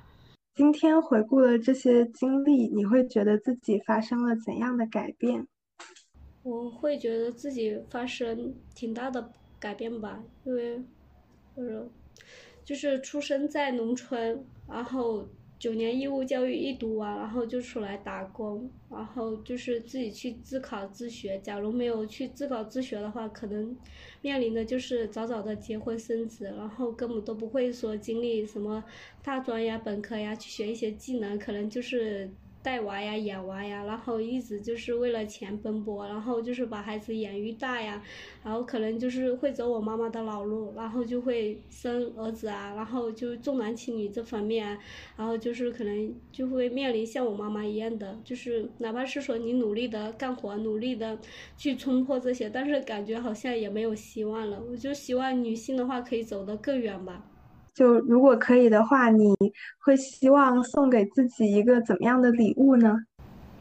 [0.55, 5.47] 今天回顾了这些经历，你会觉得自己发生了怎样的改变？
[6.43, 9.31] 我会觉得自己发生挺大的
[9.61, 10.83] 改变吧，因为，
[11.55, 11.89] 就是，
[12.65, 15.29] 就是出生在农村，然后。
[15.59, 21.39] 九年义务教育一读完，然后就出来打工，然后就是自己去自考自学。
[21.41, 23.77] 假如没有去自考自学的话，可能
[24.21, 28.85] 面临的就是早早的结婚生子，然后根本都不会说经历什么
[29.23, 32.37] 大专呀、本科呀，去学一些技能，可能就是。
[32.67, 38.03] 带娃呀，养娃呀，然后一直就是为了钱奔波，然后就是把孩子养育大呀，
[38.43, 44.77] 然后可能就是会走我妈妈的老路，然后就会生儿子啊，然后就重男轻女这方面，
[45.17, 51.17] 然后就是可能就会面临像我妈妈一样的，就是哪怕是说你努力的干活，努力的
[51.57, 54.61] 去冲破这些，但是感觉好像也没有希望了。
[54.69, 57.31] 我就希望女性的话可以走得更远吧。
[57.77, 59.35] 就如果可以的话，你
[59.85, 62.97] 会希望送给自己一个怎么样的礼物呢？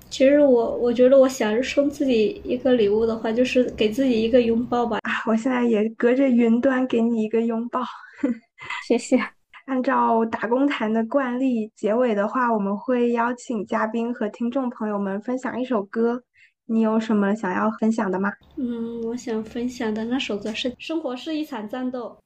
[0.09, 4.99] 其实我我觉得，我想送自己一个礼物的话，就是给自己一个拥抱吧。
[5.01, 7.81] 啊，我现在也隔着云端给你一个拥抱，
[8.87, 9.19] 谢谢。
[9.65, 16.23] 按照打工谈的惯例，结尾的话，我们会邀请嘉宾和听众朋友们分享一首歌。
[16.67, 18.31] 你有什么想要分享的吗？
[18.57, 22.17] 嗯，我想分享的那首歌是《生活是一场战斗》。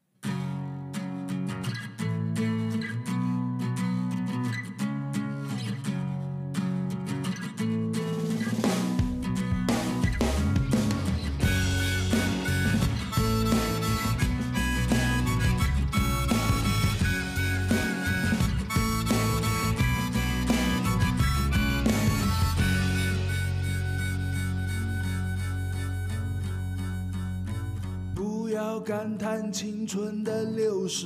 [28.80, 31.05] 感叹青春的流逝，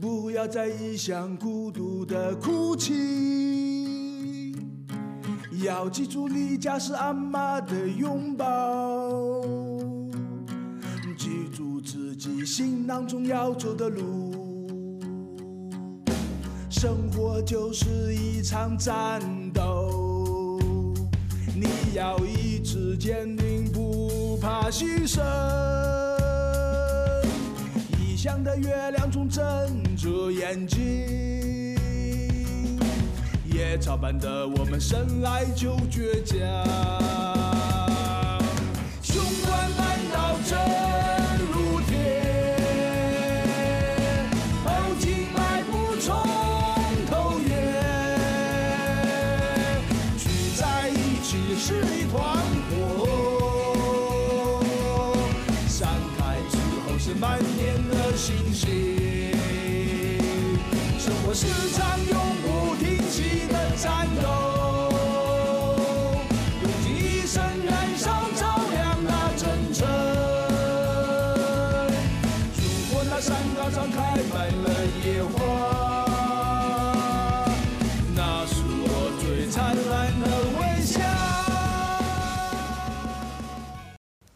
[0.00, 4.54] 不要再异乡孤独的哭泣。
[5.64, 9.42] 要记住，离家是阿妈的拥抱。
[11.16, 15.00] 记住自己行囊中要走的路。
[16.68, 19.20] 生活就是一场战
[19.52, 20.58] 斗，
[21.54, 23.55] 你要意志坚定，
[24.70, 25.22] 牺牲。
[28.00, 29.42] 异乡的月亮总睁
[29.96, 30.80] 着眼睛，
[33.44, 36.38] 野草般的我们生来就倔强。
[39.02, 40.58] 雄关漫道真
[58.26, 58.66] 的星星。
[60.98, 64.26] 生活是场永不停息的战斗，
[66.62, 69.86] 用尽一生燃烧照亮那征程。
[72.56, 72.60] 如
[72.92, 73.96] 果那山岗上开
[74.34, 74.66] 满了
[75.04, 75.36] 野花，
[78.16, 79.54] 那是我最灿
[79.88, 80.26] 烂的
[80.58, 80.98] 微笑。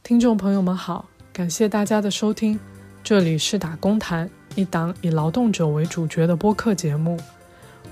[0.04, 2.58] 听众朋友们好，感谢大家的收听，
[3.10, 7.18] 这里是打工谈，一档以劳动者为主角的播客节目。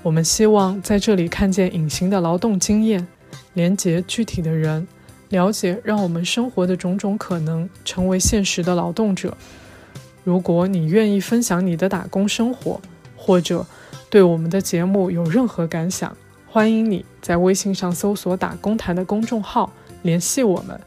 [0.01, 3.05] 我们希望在这里看见隐形的劳动经验，
[3.51, 4.87] 连接具体的人，
[5.27, 9.35] 了解让我们生活的种种可能，成为现实的劳动者。
[10.23, 12.79] 如果你愿意分享你的打工生活，
[13.17, 13.65] 或者
[14.09, 16.15] 对我们的节目有任何感想，
[16.47, 20.79] 欢迎你在微信上搜索“打工谈”的公众号联系我们。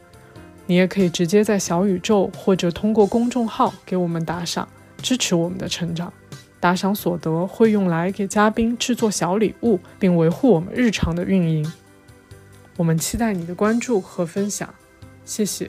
[0.73, 4.67] 你也可以直接在小宇宙或者通过公众号给我们打赏，
[5.03, 6.11] 支持我们的成长。
[6.59, 11.71] 打赏所得会用来给嘉宾制作小礼物，并维护我们日常的运营。
[12.79, 14.73] 我们期待你的关注和分享，
[15.27, 15.69] 谢谢。